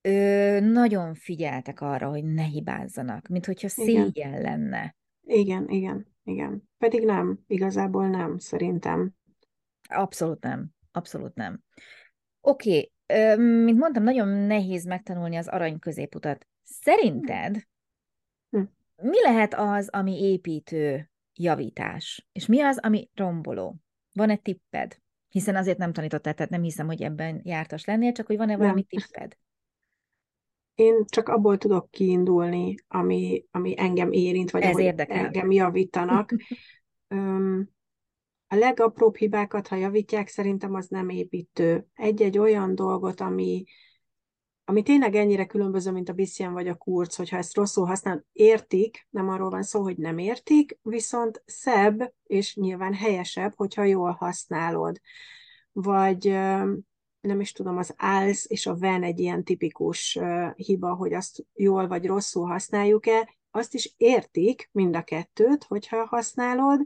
ö, 0.00 0.60
nagyon 0.60 1.14
figyeltek 1.14 1.80
arra, 1.80 2.08
hogy 2.08 2.24
ne 2.24 2.42
hibázzanak, 2.42 3.28
mint 3.28 3.46
hogyha 3.46 3.68
szégyen 3.68 4.40
lenne. 4.40 4.96
Igen, 5.26 5.68
igen, 5.68 6.06
igen. 6.24 6.62
Pedig 6.78 7.04
nem, 7.04 7.38
igazából 7.46 8.08
nem, 8.08 8.38
szerintem. 8.38 9.12
Abszolút 9.88 10.42
nem, 10.42 10.68
abszolút 10.92 11.34
nem. 11.34 11.60
Oké, 12.40 12.90
okay. 13.06 13.44
mint 13.64 13.78
mondtam, 13.78 14.02
nagyon 14.02 14.28
nehéz 14.28 14.84
megtanulni 14.84 15.36
az 15.36 15.48
arany 15.48 15.78
középutat. 15.78 16.46
Szerinted 16.64 17.66
hm. 18.50 18.62
mi 19.02 19.22
lehet 19.22 19.54
az, 19.54 19.88
ami 19.88 20.22
építő 20.22 21.10
javítás? 21.34 22.28
És 22.32 22.46
mi 22.46 22.60
az, 22.60 22.78
ami 22.78 23.10
romboló? 23.14 23.76
Van-e 24.12 24.36
tipped? 24.36 24.98
Hiszen 25.28 25.56
azért 25.56 25.78
nem 25.78 25.92
tanítottál, 25.92 26.34
tehát 26.34 26.50
nem 26.50 26.62
hiszem, 26.62 26.86
hogy 26.86 27.02
ebben 27.02 27.40
jártas 27.44 27.84
lennél, 27.84 28.12
csak 28.12 28.26
hogy 28.26 28.36
van-e 28.36 28.56
valami 28.56 28.86
nem. 28.88 29.00
tipped? 29.00 29.36
én 30.74 31.04
csak 31.06 31.28
abból 31.28 31.58
tudok 31.58 31.90
kiindulni, 31.90 32.74
ami, 32.88 33.44
ami 33.50 33.74
engem 33.76 34.12
érint, 34.12 34.50
vagy 34.50 34.62
Ez 34.62 34.78
érdekel. 34.78 35.24
engem 35.24 35.50
javítanak. 35.50 36.30
Öm, 37.08 37.68
a 38.46 38.54
legapróbb 38.54 39.16
hibákat, 39.16 39.68
ha 39.68 39.76
javítják, 39.76 40.28
szerintem 40.28 40.74
az 40.74 40.86
nem 40.86 41.08
építő. 41.08 41.86
Egy-egy 41.94 42.38
olyan 42.38 42.74
dolgot, 42.74 43.20
ami, 43.20 43.64
ami 44.64 44.82
tényleg 44.82 45.14
ennyire 45.14 45.46
különböző, 45.46 45.90
mint 45.90 46.08
a 46.08 46.12
Biszien 46.12 46.52
vagy 46.52 46.68
a 46.68 46.74
kurc, 46.74 47.16
hogyha 47.16 47.36
ezt 47.36 47.54
rosszul 47.54 47.86
használ, 47.86 48.24
értik, 48.32 49.06
nem 49.10 49.28
arról 49.28 49.50
van 49.50 49.62
szó, 49.62 49.82
hogy 49.82 49.96
nem 49.96 50.18
értik, 50.18 50.78
viszont 50.82 51.42
szebb 51.46 52.12
és 52.26 52.56
nyilván 52.56 52.94
helyesebb, 52.94 53.52
hogyha 53.56 53.82
jól 53.84 54.10
használod. 54.10 55.00
Vagy 55.72 56.28
nem 57.20 57.40
is 57.40 57.52
tudom, 57.52 57.76
az 57.76 57.94
ALS 57.96 58.46
és 58.46 58.66
a 58.66 58.76
VEN 58.76 59.02
egy 59.02 59.20
ilyen 59.20 59.44
tipikus 59.44 60.18
hiba, 60.54 60.94
hogy 60.94 61.12
azt 61.12 61.44
jól 61.54 61.88
vagy 61.88 62.06
rosszul 62.06 62.46
használjuk-e, 62.46 63.34
azt 63.50 63.74
is 63.74 63.94
értik 63.96 64.68
mind 64.72 64.96
a 64.96 65.02
kettőt, 65.02 65.64
hogyha 65.64 66.06
használod, 66.06 66.80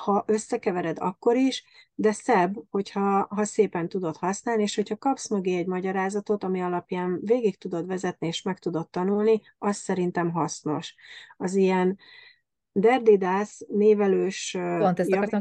ha 0.00 0.24
összekevered 0.26 0.96
akkor 1.00 1.36
is, 1.36 1.64
de 1.94 2.12
szebb, 2.12 2.56
hogyha 2.70 3.26
ha 3.30 3.44
szépen 3.44 3.88
tudod 3.88 4.16
használni, 4.16 4.62
és 4.62 4.74
hogyha 4.74 4.96
kapsz 4.96 5.28
mögé 5.30 5.56
egy 5.56 5.66
magyarázatot, 5.66 6.44
ami 6.44 6.60
alapján 6.60 7.18
végig 7.22 7.58
tudod 7.58 7.86
vezetni, 7.86 8.26
és 8.26 8.42
meg 8.42 8.58
tudod 8.58 8.90
tanulni, 8.90 9.40
az 9.58 9.76
szerintem 9.76 10.30
hasznos. 10.30 10.94
Az 11.36 11.54
ilyen 11.54 11.98
derdidász, 12.72 13.60
névelős 13.68 14.54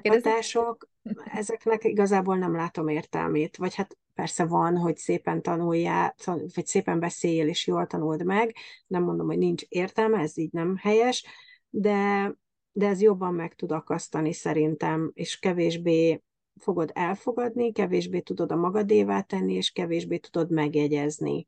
javítások, 0.04 0.90
ezeknek 1.32 1.84
igazából 1.84 2.38
nem 2.38 2.56
látom 2.56 2.88
értelmét. 2.88 3.58
Vagy 3.58 3.76
hát 3.76 3.98
persze 4.14 4.46
van, 4.46 4.78
hogy 4.78 4.98
szépen 4.98 5.42
tanuljál, 5.42 6.16
vagy 6.26 6.66
szépen 6.66 7.00
beszéljél 7.00 7.48
és 7.48 7.68
jól 7.68 7.88
tanuld 7.88 8.26
meg, 8.26 8.56
nem 8.88 9.04
mondom, 9.04 9.28
hogy 9.28 9.38
nincs 9.38 9.64
értelme, 9.68 10.20
ez 10.20 10.38
így 10.38 10.52
nem 10.52 10.78
helyes, 10.78 11.26
de, 11.70 12.32
de 12.80 12.88
ez 12.88 13.02
jobban 13.02 13.34
meg 13.34 13.56
tud 13.56 13.72
akasztani 13.72 14.34
szerintem, 14.34 15.12
és 15.14 15.40
kevésbé 15.40 16.24
fogod 16.60 16.92
elfogadni, 16.94 17.72
kevésbé 17.72 18.20
tudod 18.20 18.52
a 18.52 18.56
magadévá 18.56 19.22
tenni, 19.22 19.54
és 19.54 19.72
kevésbé 19.72 20.18
tudod 20.18 20.52
megjegyezni. 20.52 21.48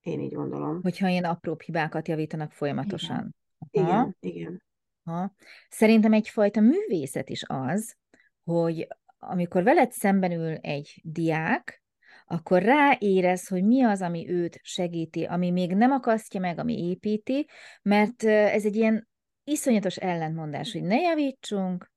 Én 0.00 0.20
így 0.20 0.32
gondolom. 0.32 0.82
Hogyha 0.82 1.08
ilyen 1.08 1.24
apróbb 1.24 1.60
hibákat 1.60 2.08
javítanak 2.08 2.52
folyamatosan. 2.52 3.34
Igen, 3.70 3.86
igen. 3.86 4.16
igen. 4.20 4.62
Ha. 5.04 5.32
Szerintem 5.68 6.12
egyfajta 6.12 6.60
művészet 6.60 7.28
is 7.28 7.44
az, 7.46 7.96
hogy 8.44 8.86
amikor 9.18 9.62
veled 9.62 9.92
szemben 9.92 10.32
ül 10.32 10.54
egy 10.54 11.00
diák, 11.04 11.82
akkor 12.26 12.62
ráérez, 12.62 13.48
hogy 13.48 13.64
mi 13.64 13.82
az, 13.82 14.02
ami 14.02 14.28
őt 14.28 14.60
segíti, 14.62 15.24
ami 15.24 15.50
még 15.50 15.74
nem 15.74 15.90
akasztja 15.90 16.40
meg, 16.40 16.58
ami 16.58 16.88
építi, 16.88 17.48
mert 17.82 18.24
ez 18.24 18.64
egy 18.64 18.76
ilyen 18.76 19.08
iszonyatos 19.46 19.96
ellentmondás, 19.96 20.72
hogy 20.72 20.82
ne 20.82 21.00
javítsunk, 21.00 21.92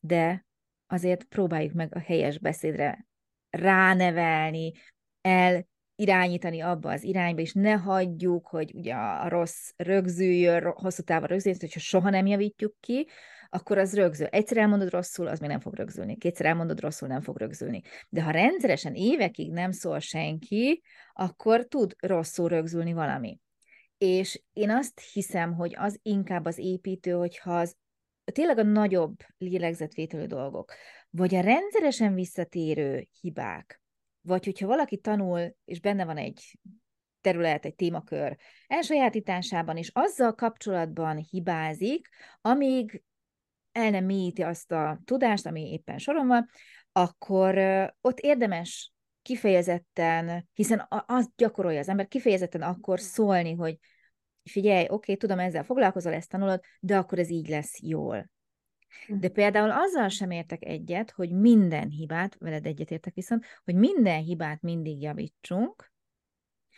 de 0.00 0.46
azért 0.86 1.24
próbáljuk 1.24 1.72
meg 1.72 1.94
a 1.94 1.98
helyes 1.98 2.38
beszédre 2.38 3.06
ránevelni, 3.50 4.72
el 5.20 5.66
irányítani 5.94 6.60
abba 6.60 6.90
az 6.90 7.02
irányba, 7.02 7.40
és 7.40 7.52
ne 7.52 7.72
hagyjuk, 7.72 8.46
hogy 8.46 8.74
ugye 8.74 8.94
a 8.94 9.28
rossz 9.28 9.70
rögzüljön, 9.76 10.72
hosszú 10.76 11.02
távon 11.02 11.28
rögzüljön, 11.28 11.60
hogyha 11.60 11.80
soha 11.80 12.10
nem 12.10 12.26
javítjuk 12.26 12.74
ki, 12.80 13.08
akkor 13.48 13.78
az 13.78 13.94
rögzül. 13.94 14.26
Egyszer 14.26 14.56
elmondod 14.56 14.90
rosszul, 14.90 15.26
az 15.26 15.38
még 15.38 15.50
nem 15.50 15.60
fog 15.60 15.74
rögzülni. 15.74 16.16
Kétszer 16.16 16.46
elmondod 16.46 16.80
rosszul, 16.80 17.08
nem 17.08 17.20
fog 17.20 17.38
rögzülni. 17.38 17.82
De 18.08 18.22
ha 18.22 18.30
rendszeresen 18.30 18.94
évekig 18.94 19.52
nem 19.52 19.70
szól 19.70 19.98
senki, 19.98 20.82
akkor 21.12 21.66
tud 21.66 21.94
rosszul 21.98 22.48
rögzülni 22.48 22.92
valami. 22.92 23.38
És 23.98 24.42
én 24.52 24.70
azt 24.70 25.00
hiszem, 25.12 25.54
hogy 25.54 25.74
az 25.76 25.98
inkább 26.02 26.44
az 26.44 26.58
építő, 26.58 27.12
hogyha 27.12 27.58
az 27.58 27.76
tényleg 28.24 28.58
a 28.58 28.62
nagyobb 28.62 29.16
lélegzetvételő 29.38 30.26
dolgok, 30.26 30.72
vagy 31.10 31.34
a 31.34 31.40
rendszeresen 31.40 32.14
visszatérő 32.14 33.08
hibák, 33.20 33.80
vagy 34.20 34.44
hogyha 34.44 34.66
valaki 34.66 34.96
tanul, 34.96 35.56
és 35.64 35.80
benne 35.80 36.04
van 36.04 36.16
egy 36.16 36.58
terület, 37.20 37.64
egy 37.64 37.74
témakör 37.74 38.36
elsajátításában, 38.66 39.76
és 39.76 39.90
azzal 39.92 40.34
kapcsolatban 40.34 41.16
hibázik, 41.30 42.08
amíg 42.40 43.02
el 43.72 43.90
nem 43.90 44.04
mélyíti 44.04 44.42
azt 44.42 44.72
a 44.72 45.00
tudást, 45.04 45.46
ami 45.46 45.72
éppen 45.72 45.98
soron 45.98 46.26
van, 46.26 46.48
akkor 46.92 47.58
ott 48.00 48.18
érdemes 48.18 48.92
kifejezetten, 49.22 50.48
hiszen 50.52 50.86
azt 51.06 51.30
gyakorolja 51.36 51.78
az 51.78 51.88
ember, 51.88 52.08
kifejezetten 52.08 52.62
akkor 52.62 53.00
szólni, 53.00 53.54
hogy 53.54 53.78
figyelj, 54.42 54.82
oké, 54.84 54.94
okay, 54.94 55.16
tudom, 55.16 55.38
ezzel 55.38 55.64
foglalkozol, 55.64 56.12
ezt 56.12 56.30
tanulod, 56.30 56.60
de 56.80 56.96
akkor 56.96 57.18
ez 57.18 57.30
így 57.30 57.48
lesz 57.48 57.82
jól. 57.82 58.30
De 59.08 59.26
hm. 59.26 59.32
például 59.32 59.70
azzal 59.70 60.08
sem 60.08 60.30
értek 60.30 60.64
egyet, 60.64 61.10
hogy 61.10 61.30
minden 61.30 61.88
hibát, 61.88 62.36
veled 62.38 62.66
egyetértek 62.66 63.14
viszont, 63.14 63.44
hogy 63.64 63.74
minden 63.74 64.22
hibát 64.22 64.62
mindig 64.62 65.02
javítsunk, 65.02 65.92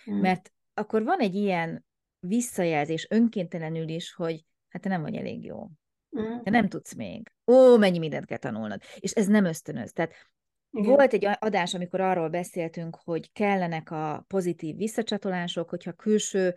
hmm. 0.05 0.21
mert 0.21 0.53
akkor 0.75 1.05
van 1.05 1.19
egy 1.19 1.35
ilyen 1.35 1.85
visszajelzés 2.19 3.07
önkéntelenül 3.11 3.89
is, 3.89 4.13
hogy 4.13 4.45
hát 4.69 4.83
te 4.83 4.89
nem 4.89 5.03
vagy 5.03 5.15
elég 5.15 5.45
jó. 5.45 5.71
Hmm. 6.11 6.43
Te 6.43 6.51
nem 6.51 6.69
tudsz 6.69 6.95
még. 6.95 7.33
Ó, 7.47 7.77
mennyi 7.77 7.99
mindent 7.99 8.27
kell 8.27 8.39
tanulnod. 8.39 8.81
És 8.99 9.13
ez 9.13 9.27
nem 9.27 9.45
ösztönöz. 9.45 9.93
Tehát 9.93 10.13
igen. 10.71 10.91
Volt 10.91 11.13
egy 11.13 11.29
adás, 11.39 11.75
amikor 11.75 12.01
arról 12.01 12.29
beszéltünk, 12.29 12.97
hogy 13.05 13.33
kellenek 13.33 13.91
a 13.91 14.25
pozitív 14.29 14.77
visszacsatolások, 14.77 15.69
hogyha 15.71 15.93
külső 15.93 16.55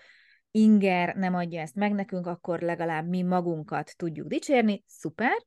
inger 0.52 1.16
nem 1.16 1.36
adja 1.36 1.62
ezt 1.62 1.76
meg 1.76 1.94
nekünk, 1.94 2.28
akkor 2.28 2.60
legalább 2.60 3.08
mi 3.08 3.22
magunkat 3.22 3.94
tudjuk 3.98 4.28
dicsérni, 4.28 4.84
szuper, 4.88 5.46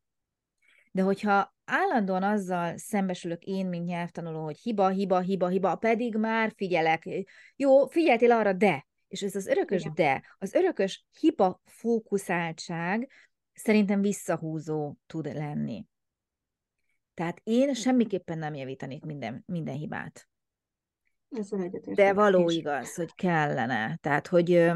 de 0.92 1.02
hogyha 1.02 1.54
állandóan 1.64 2.23
azzal 2.23 2.76
szembesülök 2.76 3.42
én, 3.42 3.66
mint 3.66 3.87
nyelvtanuló, 3.87 4.44
hogy 4.44 4.58
hiba, 4.58 4.88
hiba, 4.88 5.20
hiba, 5.20 5.49
hiba, 5.49 5.75
pedig 5.75 6.16
már 6.16 6.52
figyelek. 6.56 7.08
Jó, 7.56 7.87
figyeltél 7.87 8.32
arra, 8.32 8.52
de. 8.52 8.87
És 9.08 9.23
ez 9.23 9.35
az 9.35 9.46
örökös 9.46 9.80
Igen. 9.80 9.94
de, 9.94 10.23
az 10.38 10.54
örökös 10.54 11.06
hiba 11.20 11.61
fókuszáltság 11.64 13.08
szerintem 13.52 14.00
visszahúzó 14.00 14.96
tud 15.06 15.35
lenni. 15.35 15.85
Tehát 17.16 17.40
én 17.42 17.75
semmiképpen 17.75 18.38
nem 18.38 18.54
javítanék 18.54 19.04
minden, 19.04 19.42
minden 19.46 19.75
hibát. 19.75 20.28
De 21.94 22.12
való 22.12 22.50
igaz, 22.50 22.94
hogy 22.94 23.14
kellene. 23.14 23.96
Tehát, 23.96 24.26
hogy 24.26 24.73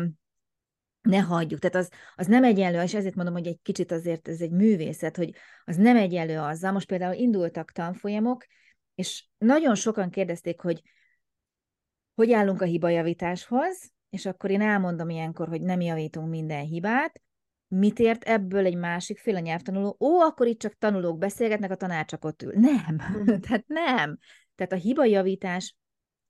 ne 1.01 1.19
hagyjuk. 1.19 1.61
Tehát 1.61 1.77
az, 1.77 1.91
az 2.15 2.27
nem 2.27 2.45
egyenlő, 2.45 2.83
és 2.83 2.95
ezért 2.95 3.15
mondom, 3.15 3.35
hogy 3.35 3.47
egy 3.47 3.61
kicsit 3.63 3.91
azért 3.91 4.29
ez 4.29 4.41
egy 4.41 4.51
művészet, 4.51 5.17
hogy 5.17 5.35
az 5.65 5.77
nem 5.77 5.97
egyenlő 5.97 6.39
azzal. 6.39 6.73
Most 6.73 6.87
például 6.87 7.15
indultak 7.15 7.71
tanfolyamok, 7.71 8.47
és 8.95 9.29
nagyon 9.39 9.75
sokan 9.75 10.11
kérdezték, 10.11 10.61
hogy 10.61 10.83
hogy 12.15 12.33
állunk 12.33 12.61
a 12.61 12.65
hibajavításhoz, 12.65 13.93
és 14.11 14.27
akkor 14.27 14.51
én 14.51 14.61
elmondom 14.61 15.09
ilyenkor, 15.09 15.49
hogy 15.49 15.61
nem 15.61 15.81
javítunk 15.81 16.29
minden 16.29 16.65
hibát, 16.65 17.23
mit 17.71 17.99
ért 17.99 18.25
ebből 18.25 18.65
egy 18.65 18.77
másik 18.77 19.19
fél 19.19 19.37
a 19.37 19.39
nyelvtanuló? 19.39 19.97
Ó, 20.01 20.19
akkor 20.19 20.47
itt 20.47 20.59
csak 20.59 20.79
tanulók 20.79 21.19
beszélgetnek, 21.19 21.71
a 21.71 21.75
tanár 21.75 22.05
csak 22.05 22.25
ott 22.25 22.43
ül. 22.43 22.53
Nem, 22.55 23.01
mm. 23.19 23.25
tehát 23.47 23.65
nem. 23.67 24.19
Tehát 24.55 24.73
a 24.73 24.77
hibajavítás 24.77 25.77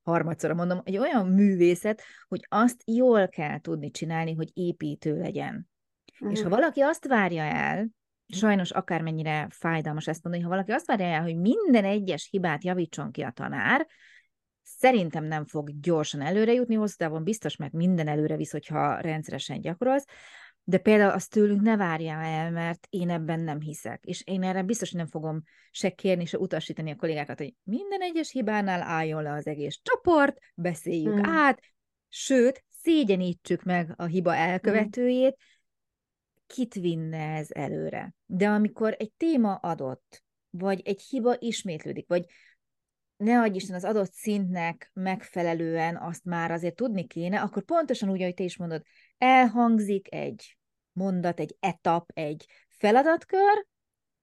harmadszor 0.03 0.53
mondom, 0.53 0.81
egy 0.85 0.99
olyan 0.99 1.29
művészet, 1.29 2.03
hogy 2.29 2.47
azt 2.49 2.83
jól 2.85 3.29
kell 3.29 3.61
tudni 3.61 3.91
csinálni, 3.91 4.35
hogy 4.35 4.51
építő 4.55 5.19
legyen. 5.19 5.69
Uh-huh. 6.13 6.31
És 6.31 6.43
ha 6.43 6.49
mhm. 6.49 6.59
valaki 6.59 6.81
azt 6.81 7.07
várja 7.07 7.43
el, 7.43 7.89
sajnos 8.27 8.71
akármennyire 8.71 9.47
fájdalmas 9.51 10.09
ezt 10.09 10.23
mondani, 10.23 10.45
ha 10.45 10.51
valaki 10.51 10.73
azt 10.73 10.87
várja 10.87 11.07
el, 11.07 11.23
hogy 11.23 11.37
minden 11.37 11.85
egyes 11.85 12.29
hibát 12.31 12.65
javítson 12.65 13.11
ki 13.11 13.23
a 13.23 13.31
tanár, 13.31 13.87
szerintem 14.63 15.25
nem 15.25 15.47
fog 15.47 15.81
gyorsan 15.81 16.21
előre 16.21 16.53
jutni, 16.53 16.75
hosszú 16.75 16.95
távon 16.97 17.25
biztos, 17.25 17.57
mert 17.57 17.73
minden 17.73 18.09
előre 18.09 18.37
visz, 18.37 18.53
hogyha 18.53 19.01
rendszeresen 19.01 19.61
gyakorolsz, 19.61 20.07
de 20.65 20.79
például 20.79 21.11
azt 21.11 21.31
tőlünk 21.31 21.61
ne 21.61 21.77
várja 21.77 22.13
el, 22.13 22.51
mert 22.51 22.87
én 22.91 23.11
ebben 23.11 23.41
nem 23.41 23.61
hiszek. 23.61 24.05
És 24.05 24.23
én 24.25 24.43
erre 24.43 24.63
biztos, 24.63 24.91
nem 24.91 25.07
fogom 25.07 25.43
se 25.71 25.91
kérni, 25.91 26.25
se 26.25 26.39
utasítani 26.39 26.91
a 26.91 26.97
kollégákat, 26.97 27.39
hogy 27.39 27.55
minden 27.63 28.01
egyes 28.01 28.31
hibánál 28.31 28.83
álljon 28.83 29.23
le 29.23 29.33
az 29.33 29.47
egész 29.47 29.81
csoport, 29.83 30.39
beszéljük 30.55 31.13
hmm. 31.13 31.25
át, 31.25 31.61
sőt, 32.09 32.65
szégyenítsük 32.69 33.63
meg 33.63 33.95
a 33.97 34.05
hiba 34.05 34.35
elkövetőjét, 34.35 35.37
kit 36.47 36.75
vinne 36.75 37.35
ez 37.35 37.49
előre. 37.51 38.15
De 38.27 38.49
amikor 38.49 38.97
egy 38.99 39.13
téma 39.13 39.55
adott, 39.55 40.23
vagy 40.51 40.81
egy 40.85 41.01
hiba 41.01 41.37
ismétlődik, 41.39 42.09
vagy 42.09 42.25
ne 43.21 43.41
adj 43.41 43.57
Isten 43.57 43.77
az 43.77 43.85
adott 43.85 44.13
szintnek 44.13 44.91
megfelelően 44.95 45.97
azt 45.97 46.25
már 46.25 46.51
azért 46.51 46.75
tudni 46.75 47.07
kéne, 47.07 47.41
akkor 47.41 47.65
pontosan 47.65 48.11
úgy, 48.11 48.21
ahogy 48.21 48.35
te 48.35 48.43
is 48.43 48.57
mondod, 48.57 48.83
elhangzik 49.19 50.15
egy 50.15 50.59
mondat, 50.93 51.41
egy 51.41 51.57
etap, 51.61 52.11
egy 52.15 52.47
feladatkör, 52.69 53.67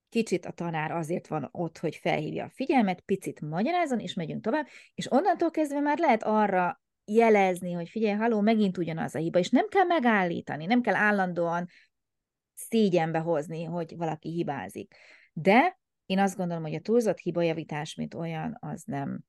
kicsit 0.09 0.45
a 0.45 0.51
tanár 0.51 0.91
azért 0.91 1.27
van 1.27 1.49
ott, 1.51 1.77
hogy 1.77 1.95
felhívja 1.95 2.45
a 2.45 2.51
figyelmet, 2.53 2.99
picit 2.99 3.41
magyarázon, 3.41 3.99
és 3.99 4.13
megyünk 4.13 4.43
tovább, 4.43 4.67
és 4.93 5.11
onnantól 5.11 5.51
kezdve 5.51 5.79
már 5.79 5.97
lehet 5.97 6.23
arra 6.23 6.81
jelezni, 7.05 7.71
hogy 7.71 7.89
figyelj, 7.89 8.17
haló, 8.17 8.41
megint 8.41 8.77
ugyanaz 8.77 9.15
a 9.15 9.19
hiba, 9.19 9.39
és 9.39 9.49
nem 9.49 9.67
kell 9.67 9.85
megállítani, 9.85 10.65
nem 10.65 10.81
kell 10.81 10.95
állandóan 10.95 11.67
szégyenbe 12.53 13.19
hozni, 13.19 13.63
hogy 13.63 13.97
valaki 13.97 14.31
hibázik. 14.31 14.95
De 15.33 15.79
én 16.07 16.19
azt 16.19 16.37
gondolom, 16.37 16.63
hogy 16.63 16.73
a 16.73 16.81
túlzott 16.81 17.17
hibajavítás, 17.17 17.95
mint 17.95 18.13
olyan, 18.13 18.57
az 18.59 18.83
nem 18.85 19.19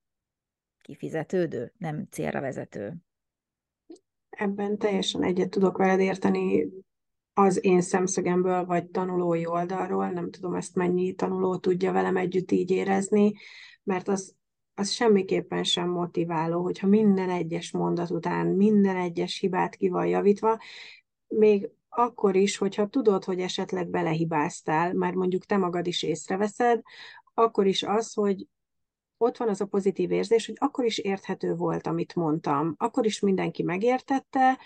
kifizetődő, 0.81 1.73
nem 1.79 2.07
célra 2.11 2.41
vezető. 2.41 2.95
Ebben 4.31 4.79
teljesen 4.79 5.23
egyet 5.23 5.51
tudok 5.51 5.77
veled 5.77 6.01
érteni 6.01 6.69
az 7.33 7.65
én 7.65 7.81
szemszögemből, 7.81 8.65
vagy 8.65 8.87
tanulói 8.87 9.47
oldalról, 9.47 10.11
nem 10.11 10.31
tudom 10.31 10.55
ezt 10.55 10.75
mennyi 10.75 11.15
tanuló 11.15 11.57
tudja 11.57 11.93
velem 11.93 12.17
együtt 12.17 12.51
így 12.51 12.71
érezni, 12.71 13.33
mert 13.83 14.09
az, 14.09 14.35
az 14.75 14.91
semmiképpen 14.91 15.65
sem 15.65 15.89
motiváló, 15.89 16.63
hogyha 16.63 16.87
minden 16.87 17.31
egyes 17.31 17.73
mondat 17.73 18.11
után 18.11 18.47
minden 18.47 18.97
egyes 18.97 19.39
hibát 19.39 19.77
ki 19.77 19.89
van 19.89 20.07
javítva, 20.07 20.59
még 21.27 21.71
akkor 21.99 22.37
is, 22.37 22.57
hogyha 22.57 22.87
tudod, 22.87 23.25
hogy 23.25 23.41
esetleg 23.41 23.89
belehibáztál, 23.89 24.93
mert 24.93 25.15
mondjuk 25.15 25.45
te 25.45 25.57
magad 25.57 25.87
is 25.87 26.03
észreveszed, 26.03 26.83
akkor 27.35 27.67
is 27.67 27.83
az, 27.83 28.13
hogy 28.13 28.47
ott 29.17 29.37
van 29.37 29.49
az 29.49 29.61
a 29.61 29.67
pozitív 29.67 30.11
érzés, 30.11 30.47
hogy 30.47 30.57
akkor 30.59 30.85
is 30.85 30.99
érthető 30.99 31.55
volt, 31.55 31.87
amit 31.87 32.15
mondtam, 32.15 32.75
akkor 32.77 33.07
is 33.07 33.21
mindenki 33.21 33.63
megértette, 33.63 34.59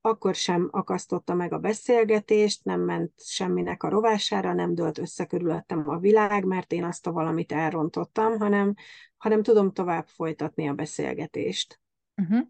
akkor 0.00 0.34
sem 0.34 0.68
akasztotta 0.70 1.34
meg 1.34 1.52
a 1.52 1.58
beszélgetést, 1.58 2.64
nem 2.64 2.80
ment 2.80 3.12
semminek 3.16 3.82
a 3.82 3.88
rovására, 3.88 4.52
nem 4.52 4.74
dölt 4.74 4.98
össze 4.98 5.24
körülöttem 5.26 5.88
a 5.88 5.98
világ, 5.98 6.44
mert 6.44 6.72
én 6.72 6.84
azt 6.84 7.06
a 7.06 7.12
valamit 7.12 7.52
elrontottam, 7.52 8.38
hanem, 8.38 8.74
hanem 9.16 9.42
tudom 9.42 9.72
tovább 9.72 10.06
folytatni 10.06 10.68
a 10.68 10.74
beszélgetést. 10.74 11.80
Uh-huh. 12.16 12.46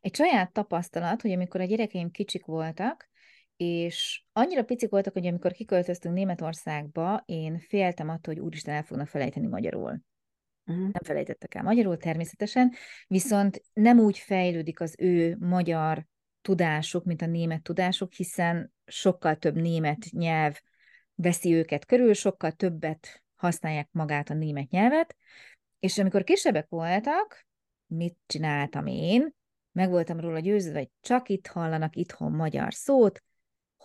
Egy 0.00 0.14
saját 0.14 0.52
tapasztalat, 0.52 1.22
hogy 1.22 1.32
amikor 1.32 1.60
a 1.60 1.64
gyerekeim 1.64 2.10
kicsik 2.10 2.44
voltak, 2.44 3.08
és 3.56 4.24
annyira 4.32 4.64
picik 4.64 4.90
voltak, 4.90 5.12
hogy 5.12 5.26
amikor 5.26 5.52
kiköltöztünk 5.52 6.14
Németországba, 6.14 7.22
én 7.24 7.58
féltem 7.58 8.08
attól, 8.08 8.34
hogy 8.34 8.42
úristen 8.42 8.74
el 8.74 8.82
fognak 8.82 9.06
felejteni 9.06 9.46
magyarul. 9.46 10.00
Uh-huh. 10.66 10.82
Nem 10.82 11.02
felejtettek 11.04 11.54
el 11.54 11.62
magyarul 11.62 11.96
természetesen, 11.96 12.72
viszont 13.06 13.62
nem 13.72 13.98
úgy 13.98 14.18
fejlődik 14.18 14.80
az 14.80 14.94
ő 14.98 15.36
magyar 15.40 16.06
tudásuk, 16.40 17.04
mint 17.04 17.22
a 17.22 17.26
német 17.26 17.62
tudásuk, 17.62 18.12
hiszen 18.12 18.72
sokkal 18.86 19.36
több 19.36 19.56
német 19.56 20.04
nyelv 20.10 20.60
veszi 21.14 21.54
őket 21.54 21.84
körül, 21.84 22.14
sokkal 22.14 22.52
többet 22.52 23.22
használják 23.34 23.88
magát 23.92 24.30
a 24.30 24.34
német 24.34 24.70
nyelvet, 24.70 25.16
és 25.78 25.98
amikor 25.98 26.24
kisebbek 26.24 26.68
voltak, 26.68 27.46
mit 27.86 28.16
csináltam 28.26 28.86
én? 28.86 29.34
Meg 29.72 29.90
voltam 29.90 30.20
róla 30.20 30.38
győződve, 30.38 30.78
hogy 30.78 30.90
csak 31.00 31.28
itt 31.28 31.46
hallanak 31.46 31.96
itthon 31.96 32.32
magyar 32.32 32.74
szót, 32.74 33.22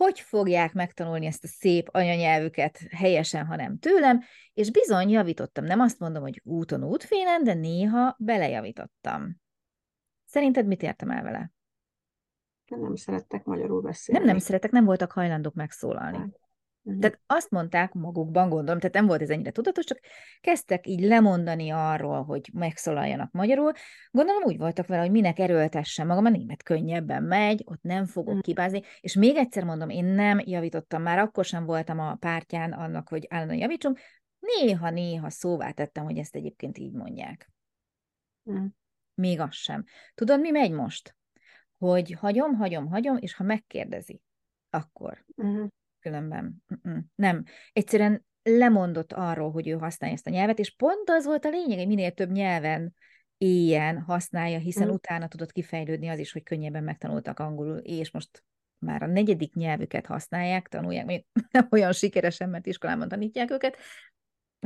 hogy 0.03 0.19
fogják 0.19 0.73
megtanulni 0.73 1.25
ezt 1.25 1.43
a 1.43 1.47
szép 1.47 1.89
anyanyelvüket 1.91 2.79
helyesen, 2.89 3.45
ha 3.45 3.55
nem 3.55 3.77
tőlem, 3.77 4.21
és 4.53 4.71
bizony 4.71 5.09
javítottam. 5.09 5.63
Nem 5.63 5.79
azt 5.79 5.99
mondom, 5.99 6.21
hogy 6.21 6.41
úton 6.43 6.83
útfélen, 6.83 7.43
de 7.43 7.53
néha 7.53 8.15
belejavítottam. 8.19 9.37
Szerinted 10.25 10.67
mit 10.67 10.83
értem 10.83 11.09
el 11.09 11.23
vele? 11.23 11.51
Nem 12.65 12.95
szerettek 12.95 13.43
magyarul 13.43 13.81
beszélni. 13.81 14.19
Nem, 14.19 14.29
nem 14.29 14.39
szerettek, 14.39 14.71
nem 14.71 14.85
voltak 14.85 15.11
hajlandók 15.11 15.53
megszólalni. 15.53 16.31
Uh-huh. 16.84 17.02
Tehát 17.02 17.20
azt 17.26 17.50
mondták 17.50 17.94
magukban, 17.94 18.50
gondolom, 18.50 18.80
tehát 18.80 18.96
nem 18.96 19.06
volt 19.06 19.22
ez 19.22 19.30
ennyire 19.30 19.52
tudatos, 19.52 19.86
csak 19.86 20.00
kezdtek 20.41 20.88
így 20.88 21.00
lemondani 21.00 21.70
arról, 21.70 22.24
hogy 22.24 22.50
megszólaljanak 22.54 23.32
magyarul. 23.32 23.72
Gondolom 24.12 24.44
úgy 24.44 24.58
voltak 24.58 24.88
vele, 24.88 25.02
hogy 25.02 25.12
minek 25.12 25.39
erőltessem 25.39 26.08
magam, 26.08 26.26
a 26.26 26.30
német 26.30 26.63
könnyebben 26.63 27.24
megy, 27.24 27.62
ott 27.65 27.82
nem 27.82 28.06
fogok 28.06 28.28
uh-huh. 28.28 28.41
kibázni. 28.41 28.82
És 29.00 29.13
még 29.13 29.36
egyszer 29.36 29.63
mondom, 29.63 29.89
én 29.89 30.06
nem 30.06 30.39
javítottam, 30.46 31.02
már 31.02 31.20
akkor 31.20 31.46
sem 31.46 31.65
voltam 31.65 32.00
a 32.00 32.15
pártján 32.15 32.72
annak, 32.72 33.10
hogy 33.10 33.26
állandóan 33.30 33.60
javítsunk. 33.60 34.00
Néha-néha 34.39 35.30
szóvá 35.30 35.72
tettem, 35.72 36.04
hogy 36.04 36.17
ezt 36.17 36.36
egyébként 36.36 36.78
így 36.78 36.94
mondják. 36.94 37.50
Uh-huh. 38.44 38.65
Még 39.13 39.39
az 39.39 39.54
sem. 39.54 39.84
Tudod, 40.13 40.39
mi 40.39 40.50
megy 40.50 40.72
most? 40.72 41.15
Hogy 41.78 42.12
hagyom, 42.12 42.56
hagyom, 42.56 42.88
hagyom, 42.88 43.17
és 43.17 43.34
ha 43.34 43.44
megkérdezi, 43.44 44.22
akkor. 44.70 45.26
Uh-huh 45.36 45.67
különben. 46.01 46.63
Nem. 47.15 47.43
Egyszerűen 47.73 48.25
lemondott 48.43 49.13
arról, 49.13 49.51
hogy 49.51 49.67
ő 49.67 49.71
használja 49.71 50.15
ezt 50.15 50.27
a 50.27 50.29
nyelvet, 50.29 50.59
és 50.59 50.75
pont 50.75 51.09
az 51.09 51.25
volt 51.25 51.45
a 51.45 51.49
lényeg, 51.49 51.77
hogy 51.77 51.87
minél 51.87 52.11
több 52.11 52.31
nyelven 52.31 52.95
éljen, 53.37 54.01
használja, 54.01 54.57
hiszen 54.57 54.87
mm. 54.87 54.91
utána 54.91 55.27
tudott 55.27 55.51
kifejlődni 55.51 56.07
az 56.07 56.19
is, 56.19 56.31
hogy 56.31 56.43
könnyebben 56.43 56.83
megtanultak 56.83 57.39
angolul, 57.39 57.77
és 57.77 58.11
most 58.11 58.43
már 58.79 59.03
a 59.03 59.07
negyedik 59.07 59.53
nyelvüket 59.53 60.05
használják, 60.05 60.67
tanulják, 60.67 61.05
még 61.05 61.25
nem 61.51 61.67
olyan 61.71 61.91
sikeresen, 61.91 62.49
mert 62.49 62.65
iskolában 62.65 63.07
tanítják 63.07 63.51
őket, 63.51 63.77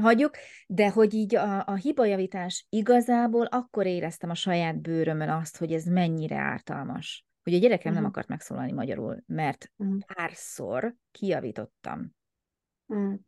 hagyjuk, 0.01 0.35
de 0.67 0.89
hogy 0.89 1.13
így 1.13 1.35
a, 1.35 1.67
a 1.67 1.75
hibajavítás 1.75 2.65
igazából 2.69 3.45
akkor 3.45 3.85
éreztem 3.85 4.29
a 4.29 4.35
saját 4.35 4.81
bőrömön 4.81 5.29
azt, 5.29 5.57
hogy 5.57 5.73
ez 5.73 5.85
mennyire 5.85 6.37
ártalmas 6.37 7.24
hogy 7.45 7.53
a 7.53 7.59
gyerekem 7.59 7.91
uh-huh. 7.91 8.01
nem 8.01 8.05
akart 8.05 8.27
megszólalni 8.27 8.71
magyarul, 8.71 9.23
mert 9.25 9.71
uh-huh. 9.75 9.99
párszor 10.13 10.95
kijavítottam. 11.11 12.11
Uh-huh. 12.85 13.19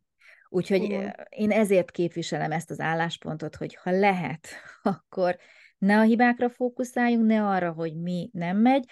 Úgyhogy 0.48 0.82
Igen. 0.82 1.26
én 1.28 1.50
ezért 1.50 1.90
képviselem 1.90 2.52
ezt 2.52 2.70
az 2.70 2.80
álláspontot, 2.80 3.56
hogy 3.56 3.74
ha 3.74 3.90
lehet, 3.90 4.48
akkor 4.82 5.36
ne 5.78 5.98
a 5.98 6.02
hibákra 6.02 6.50
fókuszáljunk, 6.50 7.26
ne 7.26 7.46
arra, 7.46 7.72
hogy 7.72 7.96
mi 7.96 8.30
nem 8.32 8.56
megy, 8.56 8.84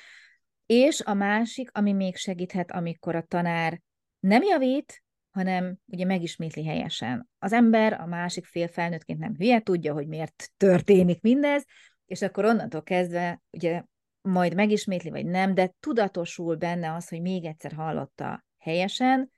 És 0.66 1.00
a 1.00 1.14
másik, 1.14 1.70
ami 1.72 1.92
még 1.92 2.16
segíthet, 2.16 2.70
amikor 2.70 3.14
a 3.14 3.22
tanár 3.22 3.80
nem 4.20 4.42
javít, 4.42 5.02
hanem 5.30 5.76
ugye 5.86 6.04
megismétli 6.04 6.64
helyesen. 6.64 7.28
Az 7.38 7.52
ember, 7.52 7.92
a 8.00 8.06
másik 8.06 8.44
fél 8.44 8.68
felnőttként 8.68 9.18
nem 9.18 9.34
hülye, 9.34 9.60
tudja, 9.60 9.92
hogy 9.92 10.06
miért 10.06 10.50
történik 10.56 11.20
mindez, 11.20 11.64
és 12.06 12.22
akkor 12.22 12.44
onnantól 12.44 12.82
kezdve 12.82 13.42
ugye 13.50 13.82
majd 14.26 14.54
megismétli, 14.54 15.10
vagy 15.10 15.26
nem, 15.26 15.54
de 15.54 15.74
tudatosul 15.80 16.56
benne 16.56 16.94
az, 16.94 17.08
hogy 17.08 17.20
még 17.20 17.44
egyszer 17.44 17.72
hallotta 17.72 18.44
helyesen, 18.58 19.30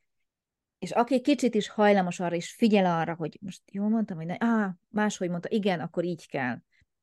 és 0.78 0.90
aki 0.90 1.20
kicsit 1.20 1.54
is 1.54 1.68
hajlamos 1.68 2.20
arra, 2.20 2.34
és 2.34 2.52
figyel 2.52 3.00
arra, 3.00 3.14
hogy 3.14 3.38
most 3.40 3.62
jól 3.72 3.88
mondtam, 3.88 4.16
hogy 4.16 4.26
ne, 4.26 4.36
á, 4.38 4.74
máshogy 4.88 5.30
mondta, 5.30 5.48
igen, 5.50 5.80
akkor 5.80 6.04
így 6.04 6.28
kell. 6.28 6.58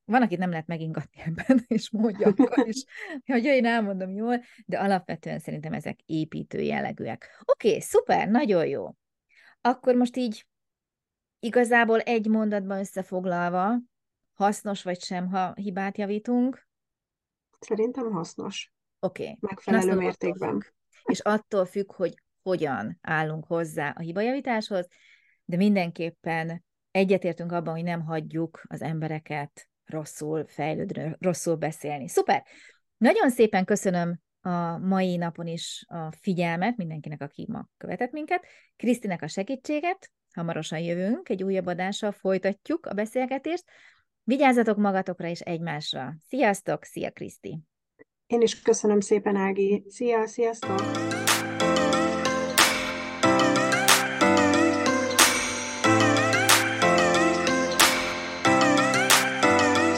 Van, 0.05 0.21
akit 0.21 0.37
nem 0.37 0.49
lehet 0.49 0.67
megingatni 0.67 1.21
ebben, 1.25 1.63
és 1.67 1.91
mondja 1.91 2.27
akkor 2.27 2.67
is, 2.67 2.83
hogy 3.25 3.43
én 3.43 3.65
elmondom 3.65 4.13
jól, 4.13 4.41
de 4.65 4.79
alapvetően 4.79 5.39
szerintem 5.39 5.73
ezek 5.73 5.99
építő 6.05 6.59
jellegűek. 6.59 7.43
Oké, 7.45 7.67
okay, 7.67 7.81
szuper, 7.81 8.27
nagyon 8.27 8.67
jó. 8.67 8.95
Akkor 9.61 9.95
most 9.95 10.17
így 10.17 10.47
igazából 11.39 11.99
egy 11.99 12.27
mondatban 12.27 12.79
összefoglalva, 12.79 13.79
hasznos 14.33 14.83
vagy 14.83 15.01
sem, 15.01 15.27
ha 15.27 15.53
hibát 15.55 15.97
javítunk? 15.97 16.67
Szerintem 17.65 18.11
hasznos. 18.11 18.71
Oké. 18.99 19.23
Okay. 19.23 19.37
Megfelelő 19.39 19.95
mértékben. 19.95 20.51
Függ, 20.51 20.63
és 21.03 21.19
attól 21.19 21.65
függ, 21.65 21.93
hogy 21.93 22.13
hogyan 22.41 22.97
állunk 23.01 23.45
hozzá 23.45 23.93
a 23.97 24.01
hibajavításhoz, 24.01 24.87
de 25.45 25.57
mindenképpen 25.57 26.63
egyetértünk 26.91 27.51
abban, 27.51 27.73
hogy 27.73 27.83
nem 27.83 28.01
hagyjuk 28.01 28.61
az 28.67 28.81
embereket 28.81 29.67
rosszul 29.85 30.45
fejlődni, 30.47 31.15
rosszul 31.19 31.55
beszélni. 31.55 32.07
Szuper! 32.07 32.43
Nagyon 32.97 33.29
szépen 33.29 33.65
köszönöm 33.65 34.19
a 34.41 34.77
mai 34.77 35.17
napon 35.17 35.47
is 35.47 35.85
a 35.87 36.11
figyelmet 36.11 36.77
mindenkinek, 36.77 37.21
aki 37.21 37.45
ma 37.49 37.67
követett 37.77 38.11
minket. 38.11 38.45
Krisztinek 38.75 39.21
a 39.21 39.27
segítséget, 39.27 40.11
hamarosan 40.33 40.79
jövünk, 40.79 41.29
egy 41.29 41.43
újabb 41.43 41.65
adással 41.65 42.11
folytatjuk 42.11 42.85
a 42.85 42.93
beszélgetést. 42.93 43.63
Vigyázzatok 44.27 44.77
magatokra 44.77 45.27
és 45.27 45.39
egymásra. 45.39 46.15
Sziasztok, 46.27 46.83
szia 46.83 47.11
Kriszti! 47.11 47.59
Én 48.27 48.41
is 48.41 48.61
köszönöm 48.61 48.99
szépen, 48.99 49.35
Ági. 49.35 49.83
Szia, 49.87 50.27
sziasztok! 50.27 51.14